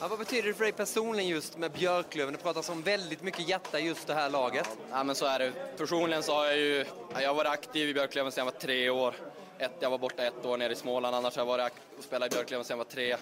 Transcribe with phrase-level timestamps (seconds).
[0.00, 2.32] Ja, vad betyder det för dig personligen just med Björklöven?
[2.32, 4.68] Det pratas om väldigt mycket hjärta i just det här laget.
[4.90, 5.52] Ja, men så är det.
[5.76, 8.90] Personligen så har jag ju, jag har varit aktiv i Björklöven sedan jag var tre
[8.90, 9.14] år.
[9.58, 12.32] Ett, jag var borta ett år nere i Småland, annars har jag varit och spelat
[12.32, 13.08] i Björklöven sedan jag var tre.
[13.08, 13.18] Jag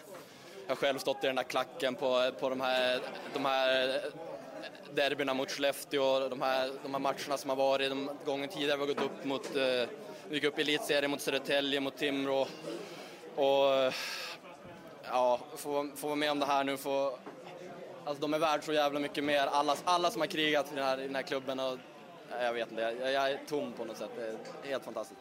[0.68, 3.00] har själv stått i den där klacken på, på de här,
[3.34, 4.00] de här
[4.94, 8.76] derbyna mot Skellefteå, de här, de här matcherna som har varit de gången tidigare.
[8.76, 9.88] Vi har gått upp mot, eh,
[10.34, 12.46] gick upp i elitserien mot Södertälje, mot Timrå.
[13.34, 13.92] Och
[15.04, 17.18] ja, få, få vara med om det här nu, få,
[18.04, 19.46] alltså de är värda så jävla mycket mer.
[19.46, 21.78] Alla, alla som har krigat i den här, i den här klubben och
[22.40, 24.10] jag vet inte, jag, jag är tom på något sätt.
[24.16, 25.20] Det är helt fantastiskt.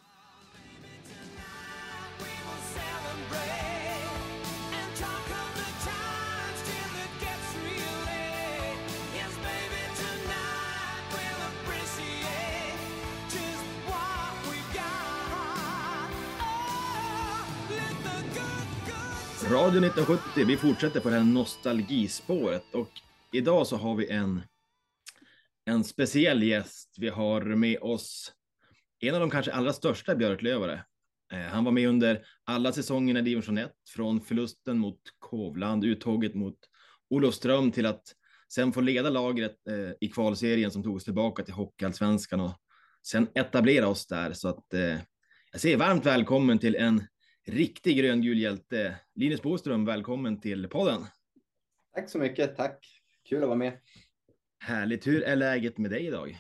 [19.52, 22.90] Radio 1970, vi fortsätter på det här nostalgispåret och
[23.32, 24.42] idag så har vi en,
[25.66, 26.96] en speciell gäst.
[26.98, 28.32] Vi har med oss
[29.00, 30.84] en av de kanske allra största Björklövare.
[31.34, 36.36] Eh, han var med under alla säsongerna i division 1, från förlusten mot Kovland, uttåget
[36.36, 36.58] mot
[37.10, 38.04] Olofström till att
[38.54, 42.54] sen få leda lagret eh, i kvalserien som tog oss tillbaka till Hockeyallsvenskan och
[43.08, 44.34] sen etablera oss där.
[44.34, 45.00] Så att eh,
[45.52, 47.04] jag säger varmt välkommen till en
[47.52, 48.96] riktig gröngul hjälte.
[49.16, 51.02] Linus Boström, välkommen till podden.
[51.96, 52.56] Tack så mycket.
[52.56, 53.02] Tack.
[53.30, 53.80] Kul att vara med.
[54.60, 55.08] Härligt.
[55.08, 56.38] Hur är läget med dig idag?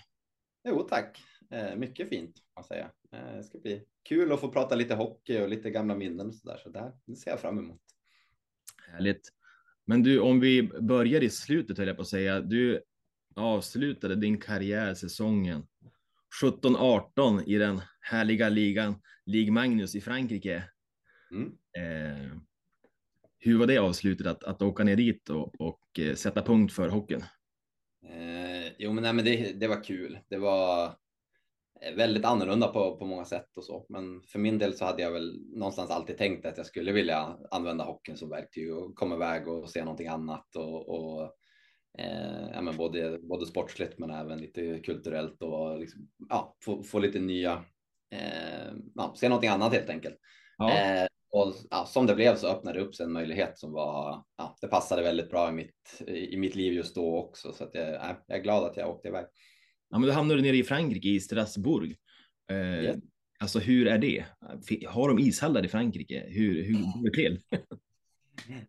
[0.68, 1.24] Jo, tack.
[1.50, 2.92] Eh, mycket fint, man säga.
[3.12, 6.36] Eh, det ska bli kul att få prata lite hockey och lite gamla minnen och
[6.36, 6.58] så där.
[6.58, 7.82] Så där, det ser jag fram emot.
[8.92, 9.30] Härligt.
[9.86, 12.42] Men du, om vi börjar i slutet höll jag på att säga.
[12.42, 12.82] Du
[13.36, 15.68] avslutade din karriär säsongen
[16.44, 20.64] 17-18 i den härliga ligan Ligue Magnus i Frankrike.
[21.32, 21.58] Mm.
[21.78, 22.38] Eh,
[23.40, 26.90] hur var det avslutet att, att åka ner dit och, och eh, sätta punkt för
[26.90, 27.24] hockeyn?
[28.06, 30.20] Eh, jo, men, nej, men det, det var kul.
[30.28, 30.86] Det var
[31.82, 33.86] eh, väldigt annorlunda på, på många sätt och så.
[33.90, 37.38] Men för min del så hade jag väl någonstans alltid tänkt att jag skulle vilja
[37.52, 41.36] använda hockeyn som verktyg och komma iväg och se någonting annat och, och
[41.98, 47.00] eh, ja, men både, både sportsligt men även lite kulturellt och liksom, ja, få, få
[47.00, 47.66] lite nya,
[48.12, 50.18] eh, ja, se någonting annat helt enkelt.
[50.58, 50.72] Ja.
[50.72, 54.24] Eh, och ja, som det blev så öppnade det upp sig en möjlighet som var,
[54.38, 57.54] ja, det passade väldigt bra i mitt, i mitt liv just då också.
[57.54, 57.88] Så att jag,
[58.28, 59.26] jag är glad att jag åkte iväg.
[59.90, 61.96] Ja, men då hamnade du nere i Frankrike, i Strasbourg.
[62.52, 62.98] Eh, yeah.
[63.40, 64.26] Alltså hur är det?
[64.88, 66.26] Har de ishallar i Frankrike?
[66.28, 67.40] Hur, hur går det till?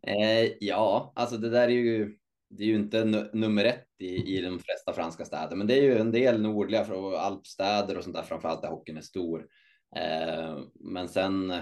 [0.03, 2.17] eh, ja, alltså det där är ju,
[2.51, 5.83] det är ju inte nummer ett i, i de flesta franska städer, men det är
[5.83, 6.87] ju en del nordliga
[7.19, 9.47] alpstäder och sånt där, framförallt där hockeyn är stor.
[9.97, 11.53] Eh, men sen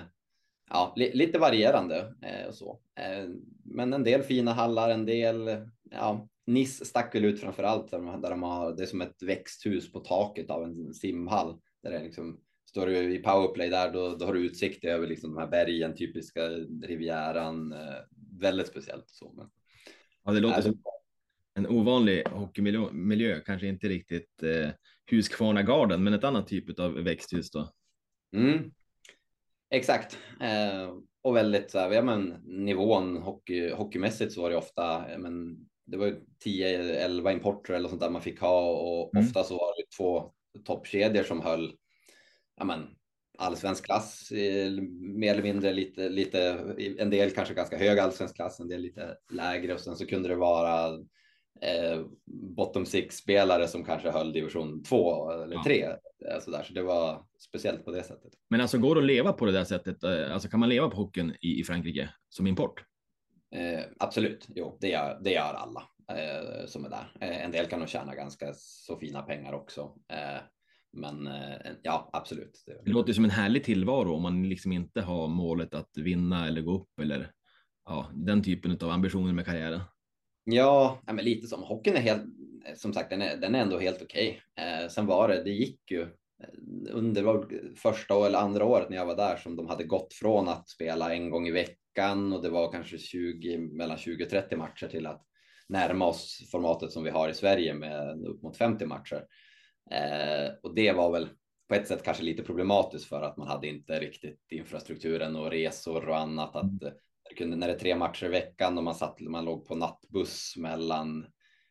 [0.70, 2.80] ja, li lite varierande eh, och så.
[3.00, 3.28] Eh,
[3.64, 7.98] men en del fina hallar, en del, ja, Nice stack väl ut framför allt där
[7.98, 11.60] de, där de har, det är som ett växthus på taket av en simhall.
[11.82, 15.34] Där det liksom, står du i powerplay där, då, då har du utsikt över liksom
[15.34, 16.48] de här bergen, typiska
[16.82, 17.98] Rivieran, eh,
[18.40, 19.08] väldigt speciellt.
[19.08, 19.50] Så, men,
[20.24, 20.82] ja, det låter som
[21.54, 24.70] en ovanlig hockeymiljö, miljö, kanske inte riktigt eh,
[25.10, 27.72] Huskvarna men ett annat typ av växthus då.
[28.36, 28.70] Mm,
[29.70, 30.18] Exakt.
[30.40, 30.90] Eh,
[31.22, 35.96] och väldigt så här, ja men nivån hockey, hockeymässigt så var det ofta, men det
[35.96, 39.26] var 10-11 importer eller sånt där man fick ha och mm.
[39.26, 40.32] ofta så var det två
[40.64, 41.72] toppkedjor som höll,
[42.56, 42.86] ja men
[43.38, 44.28] allsvensk klass,
[45.00, 46.40] mer eller mindre lite, lite,
[46.98, 50.28] en del kanske ganska hög allsvensk klass, en del lite lägre och sen så kunde
[50.28, 50.98] det vara
[51.62, 52.04] eh,
[52.56, 55.88] bottom six spelare som kanske höll division 2 eller 3.
[56.18, 56.40] Ja.
[56.40, 58.32] Så, så det var speciellt på det sättet.
[58.50, 60.04] Men alltså går det att leva på det där sättet?
[60.04, 62.84] Eh, alltså kan man leva på hockeyn i, i Frankrike som import?
[63.54, 65.82] Eh, absolut, jo, det gör, det gör alla
[66.18, 67.12] eh, som är där.
[67.20, 69.94] Eh, en del kan nog tjäna ganska så fina pengar också.
[70.12, 70.42] Eh,
[70.92, 72.62] men eh, ja, absolut.
[72.66, 72.82] Det...
[72.84, 76.60] det låter som en härlig tillvaro om man liksom inte har målet att vinna eller
[76.60, 77.32] gå upp eller
[77.84, 79.80] ja, den typen av ambitioner med karriären.
[80.44, 82.22] Ja, men lite som hockeyn är helt,
[82.76, 84.40] som sagt, den är, den är ändå helt okej.
[84.54, 84.66] Okay.
[84.66, 86.48] Eh, sen var det, det gick ju eh,
[86.90, 87.46] under
[87.76, 91.14] första eller andra året när jag var där som de hade gått från att spela
[91.14, 95.06] en gång i veckan och det var kanske 20 mellan 20 och 30 matcher till
[95.06, 95.26] att
[95.68, 99.24] närma oss formatet som vi har i Sverige med upp mot 50 matcher.
[99.90, 101.28] Eh, och det var väl
[101.68, 106.08] på ett sätt kanske lite problematiskt för att man hade inte riktigt infrastrukturen och resor
[106.08, 106.94] och annat att mm
[107.34, 110.54] kunde, när det är tre matcher i veckan och man satt, man låg på nattbuss
[110.56, 111.26] mellan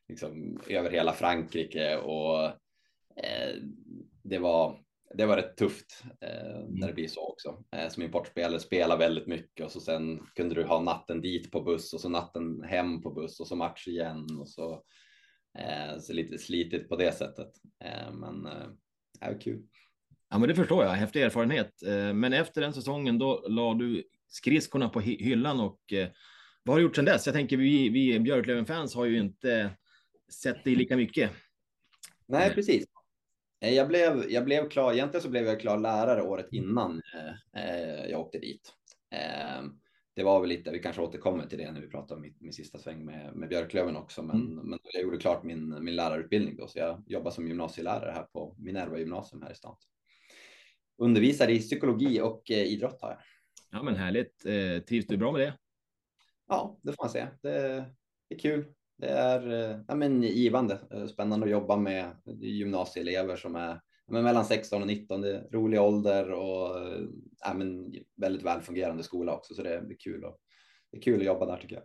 [0.07, 2.45] liksom över hela Frankrike och
[3.23, 3.55] eh,
[4.23, 4.79] det var
[5.15, 7.63] det var rätt tufft eh, när det blir så också.
[7.71, 11.61] Eh, som importspelare spelar väldigt mycket och så sen kunde du ha natten dit på
[11.61, 14.83] buss och så natten hem på buss och så match igen och så.
[15.59, 17.49] Eh, så lite slitigt på det sättet.
[17.83, 18.67] Eh, men eh,
[19.19, 19.63] det är kul.
[20.29, 20.91] Ja, men det förstår jag.
[20.91, 21.83] Häftig erfarenhet.
[21.83, 26.07] Eh, men efter den säsongen, då la du skridskorna på hyllan och eh,
[26.63, 27.25] vad har du gjort sedan dess?
[27.25, 29.71] Jag tänker vi, vi Björklöven-fans har ju inte
[30.33, 31.31] sett dig lika mycket.
[32.25, 32.85] Nej, precis.
[33.61, 37.01] Eh, jag blev, jag blev klar, egentligen så blev jag klar lärare året innan
[37.55, 38.73] eh, jag åkte dit.
[39.11, 39.63] Eh,
[40.15, 42.53] det var väl lite, vi kanske återkommer till det när vi pratar om min, min
[42.53, 44.69] sista sväng med, med Björklöven också, men, mm.
[44.69, 48.55] men jag gjorde klart min, min lärarutbildning då, så jag jobbar som gymnasielärare här på
[48.57, 49.75] Minerva gymnasium här i stan.
[50.97, 53.19] Undervisar i psykologi och eh, idrott har jag.
[53.71, 54.45] Ja, men härligt.
[54.45, 55.57] Eh, trivs du bra med det?
[56.47, 57.29] Ja, det får man säga.
[57.41, 57.85] Det,
[58.29, 58.65] är kul
[58.99, 63.81] det är eh, ja, men givande, eh, spännande att jobba med gymnasieelever som är
[64.11, 67.01] men mellan 16 och 19, det är rolig ålder och eh,
[67.39, 70.37] ja, men väldigt välfungerande skola också, så det är kul, och,
[70.91, 71.83] det är kul att jobba där tycker jag.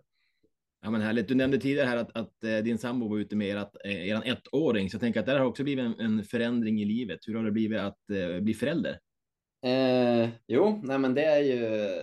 [0.83, 1.29] Ja, men härligt.
[1.29, 4.95] Du nämnde tidigare här att, att din sambo var ute med erat, eran ettåring, så
[4.95, 7.19] jag tänker att det har också blivit en, en, förändring i livet.
[7.27, 8.99] Hur har det blivit att uh, bli förälder?
[9.65, 12.03] Eh, jo, nej, men det är ju eh,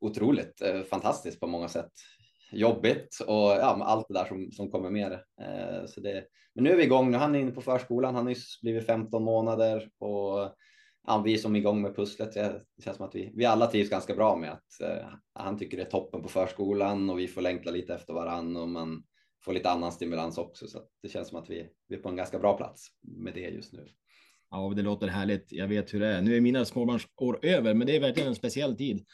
[0.00, 1.92] otroligt eh, fantastiskt på många sätt
[2.52, 5.44] jobbigt och ja, allt det där som, som kommer med det.
[5.44, 6.24] Eh, så det.
[6.54, 7.10] Men nu är vi igång.
[7.10, 8.14] Nu han är inne på förskolan.
[8.14, 10.54] Han har nyss blivit 15 månader och
[11.06, 12.34] ja, vi är som igång med pusslet.
[12.34, 15.76] Det känns som att vi, vi alla trivs ganska bra med att eh, han tycker
[15.76, 19.02] det är toppen på förskolan och vi får längta lite efter varann och man
[19.44, 20.66] får lite annan stimulans också.
[20.66, 23.48] Så det känns som att vi, vi är på en ganska bra plats med det
[23.48, 23.88] just nu.
[24.54, 25.52] Ja, det låter härligt.
[25.52, 26.22] Jag vet hur det är.
[26.22, 29.04] Nu är mina småbarnsår över, men det är verkligen en speciell tid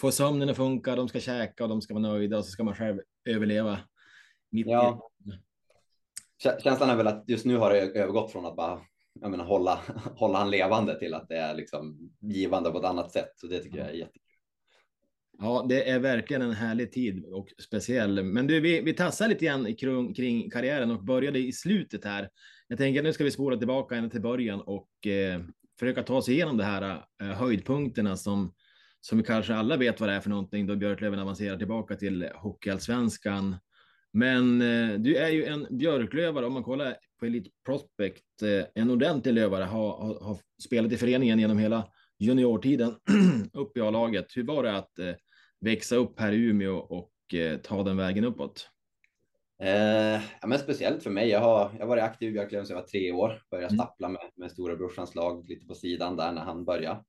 [0.00, 2.64] få sömnen att funka, de ska käka och de ska vara nöjda och så ska
[2.64, 3.78] man själv överleva.
[4.50, 5.10] Mitt ja.
[6.62, 8.80] Känslan är väl att just nu har det övergått från att bara
[9.20, 9.80] jag menar, hålla,
[10.16, 13.32] hålla han levande till att det är liksom givande på ett annat sätt.
[13.36, 14.22] Så det tycker jag är jättekul.
[15.38, 18.24] Ja, det är verkligen en härlig tid och speciell.
[18.24, 22.30] Men du, vi, vi tassar lite grann kring, kring karriären och började i slutet här.
[22.70, 25.40] Jag tänker nu ska vi spola tillbaka ända till början och eh,
[25.78, 28.52] försöka ta oss igenom det här eh, höjdpunkterna som
[29.00, 32.28] som vi kanske alla vet vad det är för någonting då Björklöven avancerar tillbaka till
[32.34, 33.56] Hockeyallsvenskan.
[34.12, 38.90] Men eh, du är ju en Björklövare om man kollar på Elite Prospect, eh, en
[38.90, 41.88] ordentlig lövare, har, ha, ha spelat i föreningen genom hela
[42.18, 42.94] juniortiden
[43.52, 44.26] upp i A-laget.
[44.36, 45.14] Hur var det att eh,
[45.60, 48.68] växa upp här i Umeå och eh, ta den vägen uppåt?
[49.60, 51.28] Eh, ja, men speciellt för mig.
[51.28, 53.42] Jag har, jag varit aktiv i Björklöven sedan jag var tre år.
[53.50, 53.78] Började mm.
[53.78, 57.04] stappla med, med stora brorsans lag lite på sidan där när han började.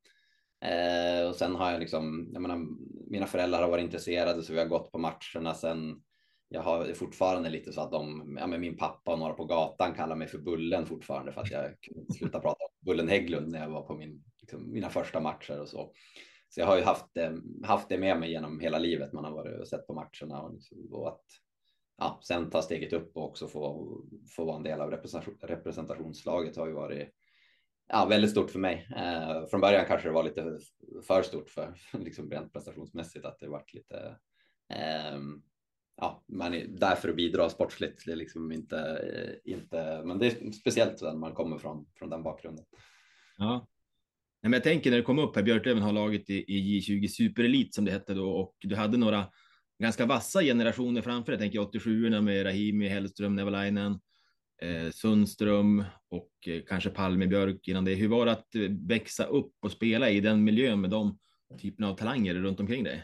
[0.65, 2.65] Eh, och sen har jag liksom, jag menar,
[3.09, 6.01] mina föräldrar har varit intresserade så vi har gått på matcherna sen.
[6.49, 9.93] Jag har fortfarande lite så att de, ja, men min pappa och några på gatan
[9.93, 13.59] kallar mig för Bullen fortfarande för att jag kunde sluta prata om Bullen Hägglund när
[13.59, 15.91] jag var på min, liksom, mina första matcher och så.
[16.49, 19.13] Så jag har ju haft det, haft det med mig genom hela livet.
[19.13, 21.25] Man har varit och sett på matcherna och, liksom, och att
[22.01, 23.87] ja, sen ta steget upp och också få,
[24.35, 27.09] få vara en del av representation, representationslaget har ju varit
[27.89, 28.87] ja, väldigt stort för mig.
[28.95, 30.59] Eh, från början kanske det var lite
[31.07, 34.17] för stort för liksom rent prestationsmässigt att det varit lite.
[34.73, 35.19] Eh,
[35.97, 38.05] ja, man är där för att bidra sportsligt.
[38.05, 42.09] Det är liksom inte, eh, inte, men det är speciellt när man kommer från från
[42.09, 42.65] den bakgrunden.
[43.37, 43.67] Ja,
[44.41, 45.43] men jag tänker när du kom upp här.
[45.43, 49.25] Björklöven har laget i, i J20 Superelit som det hette då och du hade några
[49.81, 51.31] ganska vassa generationer framför.
[51.31, 53.99] Jag tänker 87 med Rahimi, Hellström, Nevalainen
[54.61, 57.95] eh, Sundström och eh, kanske Palmebjörk innan det.
[57.95, 61.19] Hur var det att eh, växa upp och spela i den miljön med de
[61.61, 63.03] typerna av talanger runt omkring dig?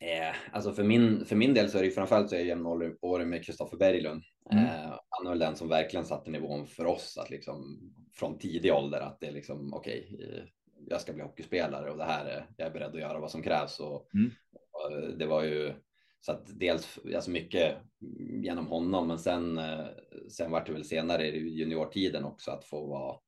[0.00, 2.48] Eh, alltså för min, för min del så är det ju framförallt så är jag
[2.48, 4.22] jämnårig med Kristoffer Berglund.
[4.50, 4.64] Mm.
[4.64, 7.80] Eh, han väl den som verkligen satte nivån för oss att liksom
[8.14, 10.44] från tidig ålder att det är liksom okej, okay, eh,
[10.88, 13.42] jag ska bli hockeyspelare och det här är jag är beredd att göra vad som
[13.42, 14.30] krävs och, mm.
[14.90, 15.74] Eh, det var ju
[16.20, 17.76] så att dels alltså mycket
[18.42, 19.86] genom honom, men sen, eh,
[20.30, 23.18] sen vart det väl senare i juniortiden också att få vara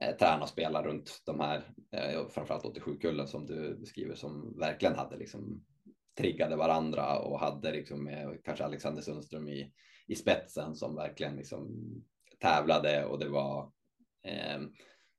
[0.00, 4.94] eh, träna och spela runt de här, eh, framförallt 87-kullen som du beskriver, som verkligen
[4.94, 5.64] hade liksom
[6.18, 9.72] triggade varandra och hade liksom med kanske Alexander Sundström i,
[10.06, 11.70] i spetsen som verkligen liksom
[12.40, 13.72] tävlade och det var
[14.24, 14.60] eh,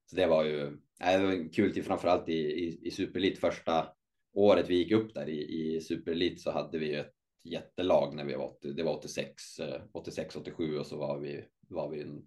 [0.05, 0.67] så det var ju
[1.01, 3.87] äh, det var kul till framförallt i, i, i superlit första
[4.35, 7.13] året vi gick upp där i, i superelit så hade vi ett
[7.43, 9.43] jättelag när vi var 80, det var 86,
[9.91, 12.25] 86, 87 och så var vi, var vi en,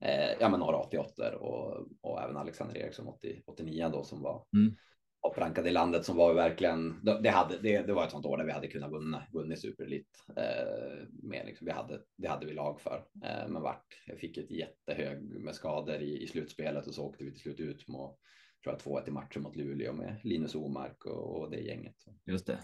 [0.00, 4.44] eh, ja men några 88 och, och även Alexander Eriksson 80, 89 då som var
[4.56, 4.74] mm.
[5.22, 8.44] topprankade i landet som var verkligen, det, hade, det, det var ett sånt år där
[8.44, 10.24] vi hade kunnat vinna, vunnit superelit.
[10.36, 13.04] Eh, med liksom, vi hade, det hade vi lag för.
[13.24, 17.24] Eh, men vart, jag fick ett jättehög med skador i, i slutspelet och så åkte
[17.24, 18.14] vi till slut ut med
[18.62, 21.96] tror jag 2-1 i matchen mot Luleå med Linus Omark och, och det gänget.
[22.24, 22.58] Just det.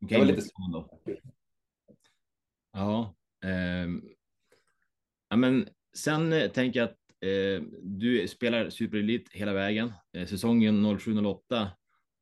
[0.00, 0.18] Okay.
[0.18, 0.42] Det var lite
[2.72, 3.14] Ja.
[3.44, 3.88] Eh,
[5.28, 9.92] ja, men sen eh, tänker jag att eh, du spelar superelit hela vägen.
[10.12, 11.68] Eh, säsongen 07-08,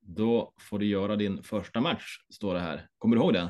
[0.00, 2.88] då får du göra din första match, står det här.
[2.98, 3.48] Kommer du ihåg den?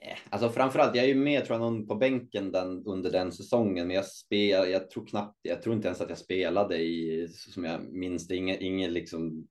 [0.00, 3.32] Eh, alltså framförallt, jag är ju med tror jag någon på bänken den, under den
[3.32, 7.28] säsongen, men jag spelar, jag tror knappt, jag tror inte ens att jag spelade i,
[7.28, 9.46] som jag minns det, ingen, ingen liksom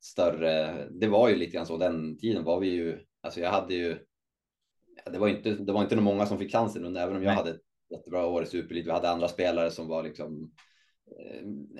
[0.00, 3.74] större, det var ju lite grann så den tiden var vi ju, alltså jag hade
[3.74, 3.98] ju,
[5.12, 7.36] det var inte, det var inte många som fick chansen, även om jag Nej.
[7.36, 7.58] hade
[7.90, 8.86] jättebra år i Superelit.
[8.86, 10.52] Vi hade andra spelare som var liksom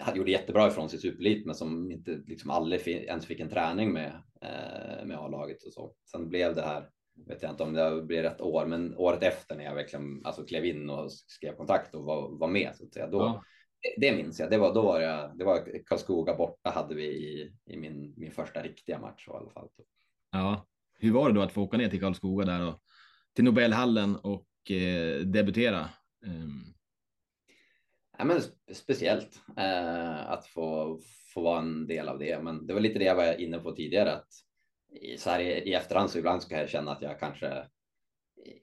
[0.07, 3.51] eh, gjorde jättebra ifrån sig i Superelit, men som inte liksom aldrig ens fick en
[3.51, 5.95] träning med eh, med A-laget och så.
[6.11, 6.91] Sen blev det här.
[7.17, 10.45] Vet jag inte om det blev rätt år, men året efter när jag verkligen alltså
[10.45, 13.07] klev in och skrev kontakt och var, var med så att säga.
[13.07, 13.45] Då, ja.
[13.83, 14.51] det, det, minns jag.
[14.51, 15.39] Det var då var jag.
[15.39, 19.51] Det var Karlskoga borta hade vi i, i min, min första riktiga match i alla
[19.51, 19.69] fall.
[20.33, 20.67] Ja,
[20.99, 22.81] hur var det då att få åka ner till Karlskoga där och
[23.35, 25.89] till Nobelhallen och eh, debutera?
[26.27, 26.75] Um...
[28.19, 28.41] Ja, men
[28.73, 31.01] speciellt eh, att få,
[31.35, 32.43] få vara en del av det.
[32.43, 34.13] Men det var lite det jag var inne på tidigare.
[34.13, 34.29] Att
[35.19, 37.67] så här i, i efterhand så ibland så kan jag känna att jag kanske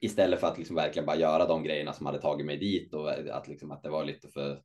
[0.00, 3.12] istället för att liksom verkligen bara göra de grejerna som hade tagit mig dit och
[3.12, 4.62] eh, att, liksom, att det var lite för,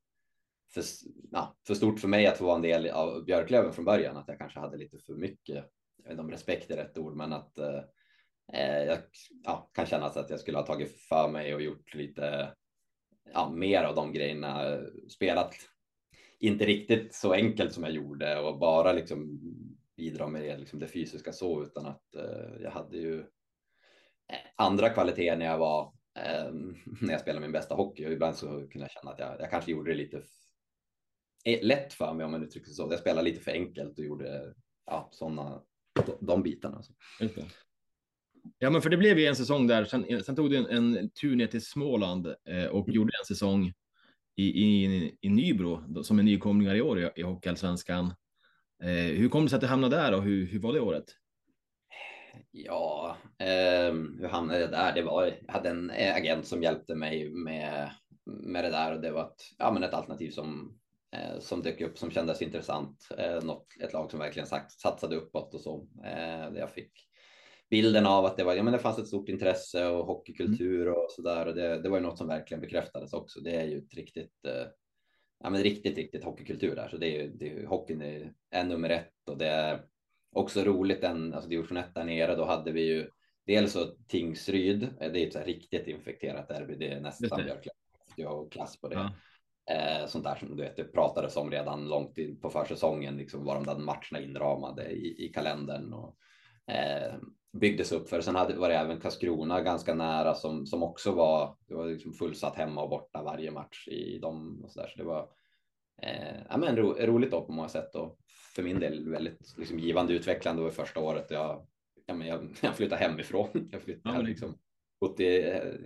[0.73, 0.83] för,
[1.31, 4.17] ja, för stort för mig att få vara en del av Björklöven från början.
[4.17, 5.65] Att jag kanske hade lite för mycket,
[5.97, 7.57] jag vet inte om respekt är rätt ord, men att
[8.53, 8.97] Eh, eh jag
[9.43, 12.53] ja, kan känna att jag skulle ha tagit för mig och gjort lite
[13.33, 14.79] ja, mer av de grejerna.
[15.09, 15.55] Spelat
[16.39, 19.39] inte riktigt så enkelt som jag gjorde och bara liksom
[19.99, 24.89] bidra med det, liksom det fysiska så, utan att eh, jag hade ju eh, andra
[24.89, 26.51] kvaliteter när jag var eh,
[27.01, 29.49] när jag spelade min bästa hockey och ibland så kunde jag känna att jag, jag
[29.49, 30.23] kanske gjorde det lite
[31.61, 32.87] lätt för mig om man uttrycker sig så.
[32.91, 34.53] Jag spelade lite för enkelt och gjorde
[34.85, 35.61] ja, sådana
[36.19, 36.83] de bitarna.
[36.83, 36.93] Så.
[38.57, 39.85] Ja, men för det blev ju en säsong där.
[39.85, 42.95] Sen, sen tog du en, en tur ner till Småland eh, och mm.
[42.95, 43.73] gjorde en säsong
[44.35, 48.13] i, i, i Nybro som är nykomlingar i år i, i Hockeyallsvenskan.
[48.83, 51.05] Eh, hur kom det sig att du hamnade där och hur, hur var det året?
[52.51, 54.93] Ja, eh, hur hamnade jag där?
[54.95, 57.91] Det var, jag hade en agent som hjälpte mig med,
[58.25, 60.79] med det där och det var ett, ja, men ett alternativ som,
[61.15, 63.07] eh, som dök upp som kändes intressant.
[63.17, 65.87] Eh, något, ett lag som verkligen satsade uppåt och så.
[66.05, 66.91] Eh, jag fick
[67.69, 70.93] bilden av att det var, ja men det fanns ett stort intresse och hockeykultur mm.
[70.93, 73.39] och så där och det, det var ju något som verkligen bekräftades också.
[73.39, 74.67] Det är ju ett riktigt, eh,
[75.43, 78.63] ja men riktigt, riktigt hockeykultur där, så det är ju, det är, hockeyn är, är
[78.63, 79.81] nummer ett och det är
[80.31, 83.09] också roligt den, alltså division 1 där nere, då hade vi ju
[83.45, 88.37] dels så Tingsryd, eh, det är ett så riktigt infekterat derby, det är nästan Björklöven.
[88.37, 88.95] Och klass på det.
[88.95, 89.11] Ja.
[89.75, 93.45] Eh, sånt där som du vet, det pratades om redan långt in på försäsongen, liksom
[93.45, 96.15] var de där matcherna inramade i, i kalendern och
[96.69, 97.13] eh,
[97.53, 98.21] byggdes upp för.
[98.21, 102.13] Sen hade, var det även Karlskrona ganska nära som, som också var, det var liksom
[102.13, 104.87] fullsatt hemma och borta varje match i dem och så där.
[104.87, 105.29] Så det var
[106.01, 108.19] eh, ja, men ro, roligt då på många sätt och
[108.55, 111.25] för min del väldigt liksom, givande utvecklande var första året.
[111.29, 111.67] Jag,
[112.05, 113.69] ja, men jag, jag flyttade hemifrån.
[113.71, 114.57] Jag flyttade ja, liksom,
[115.01, 115.25] bott i,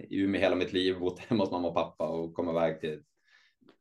[0.09, 3.03] i Umeå hela mitt liv, bott hemma hos mamma och pappa och kom iväg till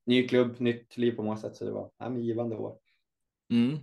[0.06, 1.56] ny klubb, nytt liv på många sätt.
[1.56, 2.78] Så det var ja, men givande år.
[3.50, 3.78] Mm.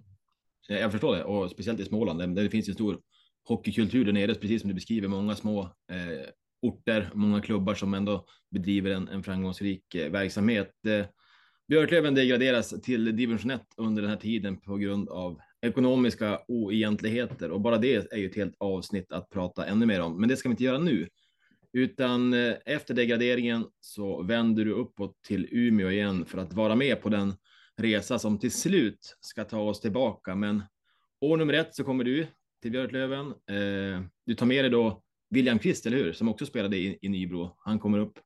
[0.67, 2.19] Jag förstår det och speciellt i Småland.
[2.19, 3.01] Det, det finns en stor
[3.49, 6.29] hockeykultur där nere, precis som du beskriver, många små eh,
[6.61, 10.85] orter, många klubbar som ändå bedriver en, en framgångsrik eh, verksamhet.
[10.87, 11.05] Eh,
[11.67, 17.61] Björklöven degraderas till division 1 under den här tiden på grund av ekonomiska oegentligheter och
[17.61, 20.19] bara det är ju ett helt avsnitt att prata ännu mer om.
[20.19, 21.07] Men det ska vi inte göra nu,
[21.73, 27.01] utan eh, efter degraderingen så vänder du uppåt till Umeå igen för att vara med
[27.01, 27.33] på den
[27.77, 30.35] resa som till slut ska ta oss tillbaka.
[30.35, 30.63] Men
[31.21, 32.27] år nummer ett så kommer du
[32.61, 33.27] till Björklöven.
[33.27, 36.13] Eh, du tar med dig då William Kvist, eller hur?
[36.13, 37.55] Som också spelade i, i Nybro.
[37.57, 38.19] Han kommer upp.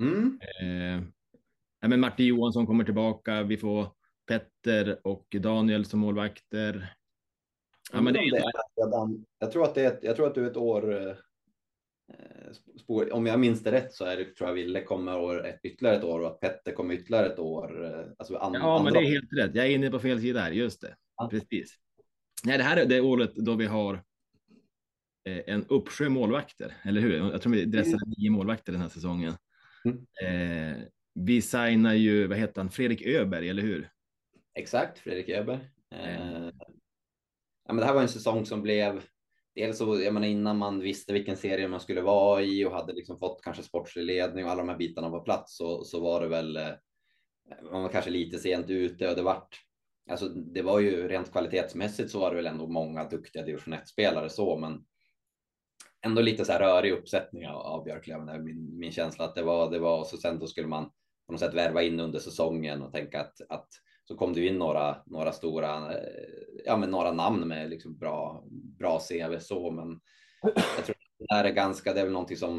[0.00, 0.40] Mm.
[0.60, 3.42] Eh, men Martin Johansson kommer tillbaka.
[3.42, 3.88] Vi får
[4.26, 6.94] Petter och Daniel som målvakter.
[7.92, 8.42] Ja, men det är...
[9.38, 10.94] Jag tror att det är, jag tror att du är ett år.
[12.12, 15.60] Eh, om jag minns det rätt så är det, tror jag Ville kommer år, ett,
[15.62, 17.84] ytterligare ett år och att Petter kommer ytterligare ett år.
[17.84, 19.54] Eh, alltså and, ja, men det är helt rätt.
[19.54, 20.50] Jag är inne på fel sida här.
[20.50, 20.96] Just det.
[21.16, 21.28] Ja.
[21.30, 21.76] Precis.
[22.46, 23.94] Nej, det här är det året då vi har
[25.28, 27.16] eh, en uppsjö målvakter, eller hur?
[27.16, 28.14] Jag tror vi dressade mm.
[28.18, 29.34] nio målvakter den här säsongen.
[29.84, 30.06] Mm.
[30.22, 30.82] Eh,
[31.14, 33.88] vi signar ju, vad heter han, Fredrik Öberg, eller hur?
[34.54, 35.60] Exakt, Fredrik Öberg.
[35.90, 36.50] Eh,
[37.64, 39.02] ja, men det här var en säsong som blev
[39.54, 42.92] dels så, jag menar innan man visste vilken serie man skulle vara i och hade
[42.92, 46.20] liksom fått kanske sportslig ledning och alla de här bitarna på plats så, så var
[46.20, 46.70] det väl eh,
[47.72, 49.65] man var kanske lite sent ute och det vart
[50.10, 53.88] alltså det var ju rent kvalitetsmässigt så var det väl ändå många duktiga division 1
[53.88, 54.84] spelare så, men
[56.06, 58.44] ändå lite så här rörig uppsättning av, av Björklöven.
[58.44, 60.90] Min, min känsla att det var det var och så sen då skulle man
[61.26, 63.68] på något sätt värva in under säsongen och tänka att, att
[64.04, 66.28] så kom det in några, några stora, eh,
[66.64, 70.00] ja men några namn med liksom bra, bra CV så, men
[70.42, 72.56] jag tror att det här är ganska, det är väl någonting som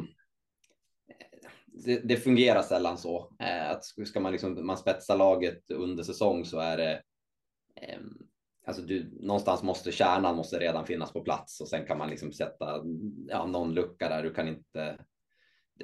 [1.07, 6.03] eh, det, det fungerar sällan så eh, att ska man liksom man spetsa laget under
[6.03, 7.01] säsong så är det
[8.65, 12.33] alltså du någonstans måste kärnan måste redan finnas på plats och sen kan man liksom
[12.33, 12.83] sätta
[13.27, 14.23] ja, någon lucka där.
[14.23, 14.97] Du kan inte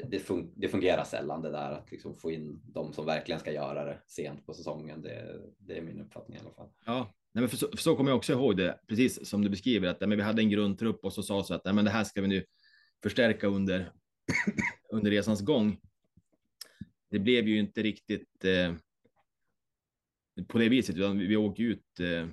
[0.10, 3.52] det, fun det, fungerar sällan det där att liksom få in de som verkligen ska
[3.52, 5.02] göra det sent på säsongen.
[5.02, 6.70] Det, det är min uppfattning i alla fall.
[6.86, 9.50] Ja, nej, men för så, för så kommer jag också ihåg det, precis som du
[9.50, 11.92] beskriver att men vi hade en grundtrupp och så sa så att nej, men det
[11.92, 12.46] här ska vi nu
[13.04, 13.92] förstärka under
[14.92, 15.78] under resans gång.
[17.10, 18.74] Det blev ju inte riktigt eh,
[20.48, 22.28] på det viset, utan vi, vi åkte ut eh,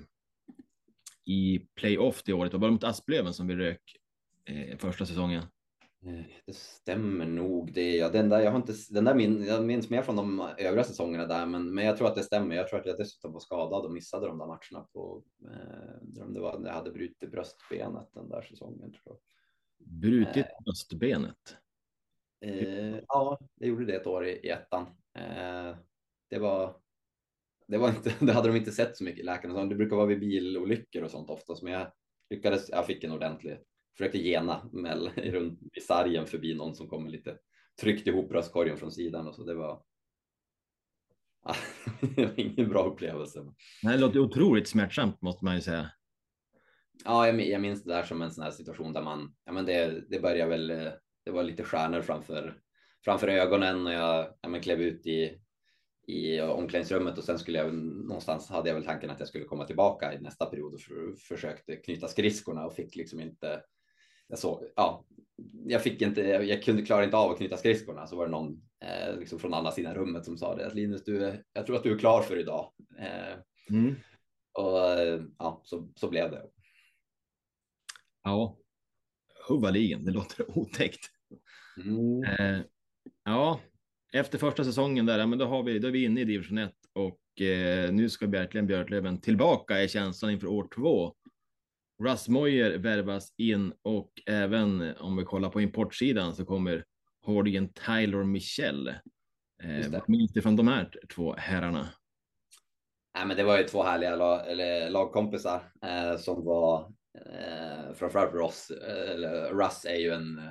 [1.25, 2.51] i playoff det året.
[2.51, 3.97] Det var mot Asplöven som vi rök
[4.45, 5.43] eh, första säsongen.
[6.05, 7.95] Eh, det stämmer nog det.
[7.97, 10.83] Ja, den där, jag har inte, den där min, jag minns mer från de övriga
[10.83, 12.55] säsongerna där, men, men jag tror att det stämmer.
[12.55, 16.39] Jag tror att jag dessutom var skadad och missade de där matcherna på, eh, det
[16.39, 18.91] var, jag hade brutit bröstbenet den där säsongen.
[18.91, 19.17] Tror jag.
[19.87, 21.57] Brutit eh, bröstbenet?
[22.45, 24.85] Eh, ja, det gjorde det ett år i, i ettan.
[25.15, 25.75] Eh,
[26.29, 26.75] det var,
[27.71, 29.65] det var inte, det hade de inte sett så mycket läkarna.
[29.65, 31.91] Det brukar vara vid bilolyckor och sånt oftast, men jag
[32.29, 33.57] lyckades, jag fick en ordentlig
[33.97, 37.37] försökte gena mell, runt i sargen förbi någon som kommer lite
[37.81, 39.83] tryckt ihop bröstkorgen från sidan och så det var.
[42.15, 43.45] det var ingen bra upplevelse.
[43.81, 45.91] Det låter otroligt smärtsamt måste man ju säga.
[47.05, 49.65] Ja, jag, jag minns det där som en sån här situation där man, ja men
[49.65, 50.67] det, det börjar väl,
[51.25, 52.61] det var lite stjärnor framför,
[53.05, 55.41] framför ögonen och jag, ja men klev ut i,
[56.07, 59.65] i omklädningsrummet och sen skulle jag någonstans hade jag väl tanken att jag skulle komma
[59.65, 63.61] tillbaka i nästa period och för, försökte knyta skridskorna och fick liksom inte
[64.31, 65.05] jag såg, ja,
[65.65, 68.61] jag fick inte, jag kunde klara inte av att knyta skridskorna så var det någon
[68.79, 71.83] eh, liksom från andra sidan rummet som sa det att Linus, du, jag tror att
[71.83, 72.71] du är klar för idag.
[72.99, 73.37] Eh,
[73.69, 73.95] mm.
[74.51, 74.77] Och
[75.37, 76.45] ja, så, så blev det.
[78.23, 78.57] Ja,
[79.49, 81.05] huvudligen, det låter otäckt.
[81.77, 82.23] Mm.
[82.23, 82.65] Eh,
[83.23, 83.59] ja,
[84.11, 86.71] efter första säsongen där, men då har vi, då är vi inne i division 1
[86.93, 91.15] och eh, nu ska verkligen Björklöven tillbaka i känslan inför år två.
[92.03, 96.85] Russ Moyer värvas in och även om vi kollar på importsidan så kommer
[97.25, 98.87] hårdingen Tyler Michel.
[99.63, 101.87] Eh, vad minns du från de här två herrarna?
[103.17, 108.33] Nej, men det var ju två härliga lag, eller lagkompisar eh, som var eh, framförallt
[108.33, 108.71] Ross.
[108.87, 110.41] Eller Russ är ju en.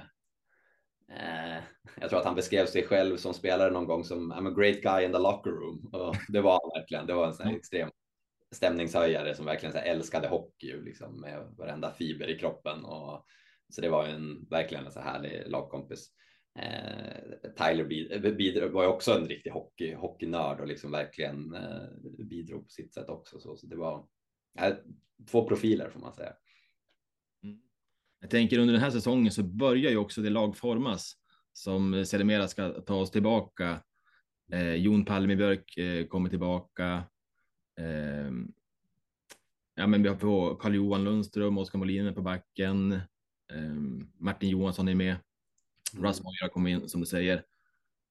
[1.10, 1.62] Eh,
[2.00, 4.82] jag tror att han beskrev sig själv som spelare någon gång som I'm a great
[4.82, 7.06] guy in the locker room och det var han verkligen.
[7.06, 7.90] Det var en sån här extrem
[8.54, 12.84] stämningshöjare som verkligen så älskade hockey liksom, med varenda fiber i kroppen.
[12.84, 13.26] Och,
[13.68, 16.10] så det var en verkligen en så härlig lagkompis.
[16.58, 17.84] Eh, Tyler
[18.30, 22.94] bidrog, var ju också en riktig hockey, hockeynörd och liksom verkligen eh, bidrog på sitt
[22.94, 23.40] sätt också.
[23.40, 24.06] Så, så det var
[24.58, 24.74] eh,
[25.30, 26.32] två profiler får man säga.
[28.20, 31.16] Jag tänker under den här säsongen så börjar ju också det lag formas
[31.52, 33.82] som sedermera ska ta oss tillbaka.
[34.52, 37.02] Eh, Jon Palmebjörk eh, kommer tillbaka.
[37.78, 38.30] Eh,
[39.74, 42.92] ja, men vi har på Carl-Johan Lundström, Oskar Molin på backen.
[43.52, 43.74] Eh,
[44.18, 45.16] Martin Johansson är med.
[45.92, 46.04] Mm.
[46.04, 47.44] Rasmus har kommit in som du säger.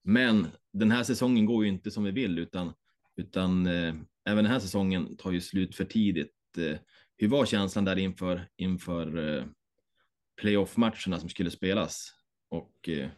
[0.04, 2.74] Men den här säsongen går ju inte som vi vill utan,
[3.16, 3.96] utan eh,
[4.26, 6.58] även den här säsongen tar ju slut för tidigt.
[6.58, 6.78] Eh,
[7.18, 9.46] hur var känslan där inför, inför eh,
[10.40, 12.14] playoff-matcherna som skulle spelas?
[12.50, 13.10] Och eh,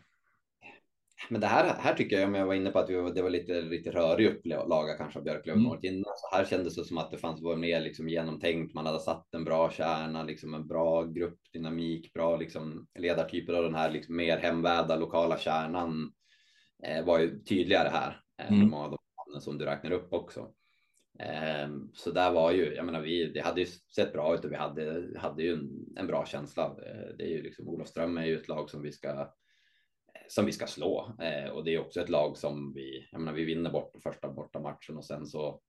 [1.29, 3.29] men det här, här tycker jag, om jag var inne på att vi, det var
[3.29, 5.71] lite, lite rörig upplaga kanske av Björklöven mm.
[5.71, 6.13] året innan.
[6.17, 8.73] Så här kändes det som att det fanns var mer liksom genomtänkt.
[8.73, 13.75] Man hade satt en bra kärna, liksom en bra gruppdynamik, bra liksom ledartyper av den
[13.75, 16.11] här liksom mer hemvävda lokala kärnan
[16.83, 18.21] eh, var ju tydligare här.
[18.41, 18.69] Eh, mm.
[18.69, 18.97] Många av
[19.33, 20.51] de som du räknar upp också.
[21.25, 24.51] Ehm, så där var ju, jag menar, vi, det hade ju sett bra ut och
[24.51, 26.63] vi hade, hade ju en, en bra känsla.
[26.63, 29.31] Eh, det är ju liksom Olofström är ju ett lag som vi ska
[30.27, 31.15] som vi ska slå.
[31.19, 34.31] Eh, och det är också ett lag som vi, jag menar, vi vinner bort första
[34.31, 35.61] borta matchen och sen så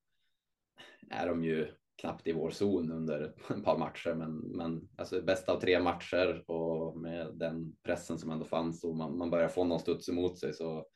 [1.10, 1.68] är de ju
[2.00, 6.50] knappt i vår zon under ett par matcher, men, men alltså bästa av tre matcher
[6.50, 10.38] och med den pressen som ändå fanns och man, man börjar få någon studs emot
[10.38, 10.86] sig så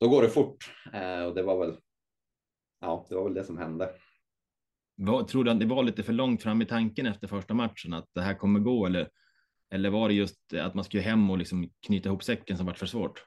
[0.00, 0.74] då går det fort.
[0.92, 1.76] Eh, och det var väl,
[2.82, 3.90] ja, det var väl det som hände.
[4.94, 7.92] Vad, tror du att det var lite för långt fram i tanken efter första matchen
[7.92, 9.10] att det här kommer gå eller,
[9.70, 12.74] eller var det just att man skulle hem och liksom knyta ihop säcken som var
[12.74, 13.26] för svårt?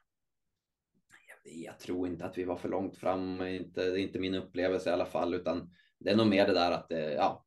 [1.43, 4.89] Jag tror inte att vi var för långt fram, inte, det är inte min upplevelse
[4.89, 6.87] i alla fall, utan det är nog mer det där att
[7.17, 7.45] ja,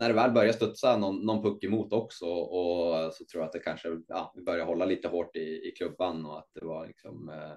[0.00, 3.52] när det väl börjar studsa någon, någon puck emot också och så tror jag att
[3.52, 6.86] det kanske ja, vi börjar hålla lite hårt i, i klubban och att det var
[6.86, 7.56] liksom eh, eh,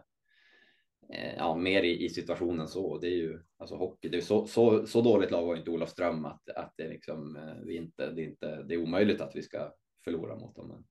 [1.10, 2.98] Eh, ja, mer i, i, situationen så.
[2.98, 4.10] Det är ju alltså hockey.
[4.10, 7.66] Det är så, så, så dåligt lag var inte Olofström att, att det liksom eh,
[7.66, 10.68] vi inte, det är inte, det är omöjligt att vi ska förlora mot dem.
[10.68, 10.84] Men,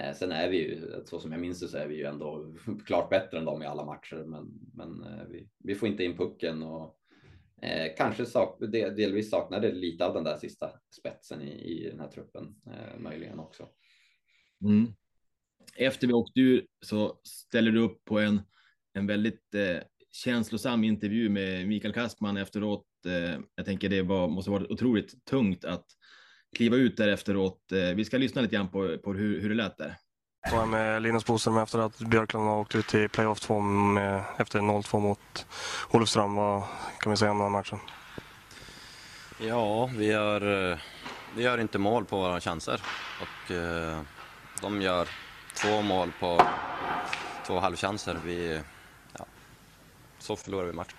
[0.00, 2.54] eh, sen är vi ju, så som jag minns det så är vi ju ändå
[2.86, 6.16] klart bättre än dem i alla matcher, men, men eh, vi, vi får inte in
[6.16, 7.00] pucken och
[7.62, 12.08] Eh, kanske sak, delvis saknade lite av den där sista spetsen i, i den här
[12.08, 13.68] truppen, eh, möjligen också.
[14.64, 14.92] Mm.
[15.76, 18.40] Efter vi åkte ur så ställer du upp på en,
[18.94, 22.86] en väldigt eh, känslosam intervju med Mikael Kastman efteråt.
[23.06, 25.84] Eh, jag tänker det var, måste vara otroligt tungt att
[26.56, 27.72] kliva ut där efteråt.
[27.72, 29.96] Eh, vi ska lyssna lite grann på, på hur, hur det lät där.
[30.50, 34.24] Så är med Linus Boström efter att Björklund har åkt ut i playoff 2 med,
[34.38, 35.46] efter 0-2 mot
[35.90, 36.34] Olofström.
[36.34, 36.62] Vad
[37.00, 37.78] kan vi säga om den matchen?
[39.40, 40.40] Ja, vi gör,
[41.36, 42.82] vi gör inte mål på våra chanser
[43.20, 44.00] och eh,
[44.62, 45.08] de gör
[45.54, 46.42] två mål på
[47.46, 48.16] två halvchanser.
[48.24, 48.60] Vi,
[50.22, 50.96] så förlorar vi matchen.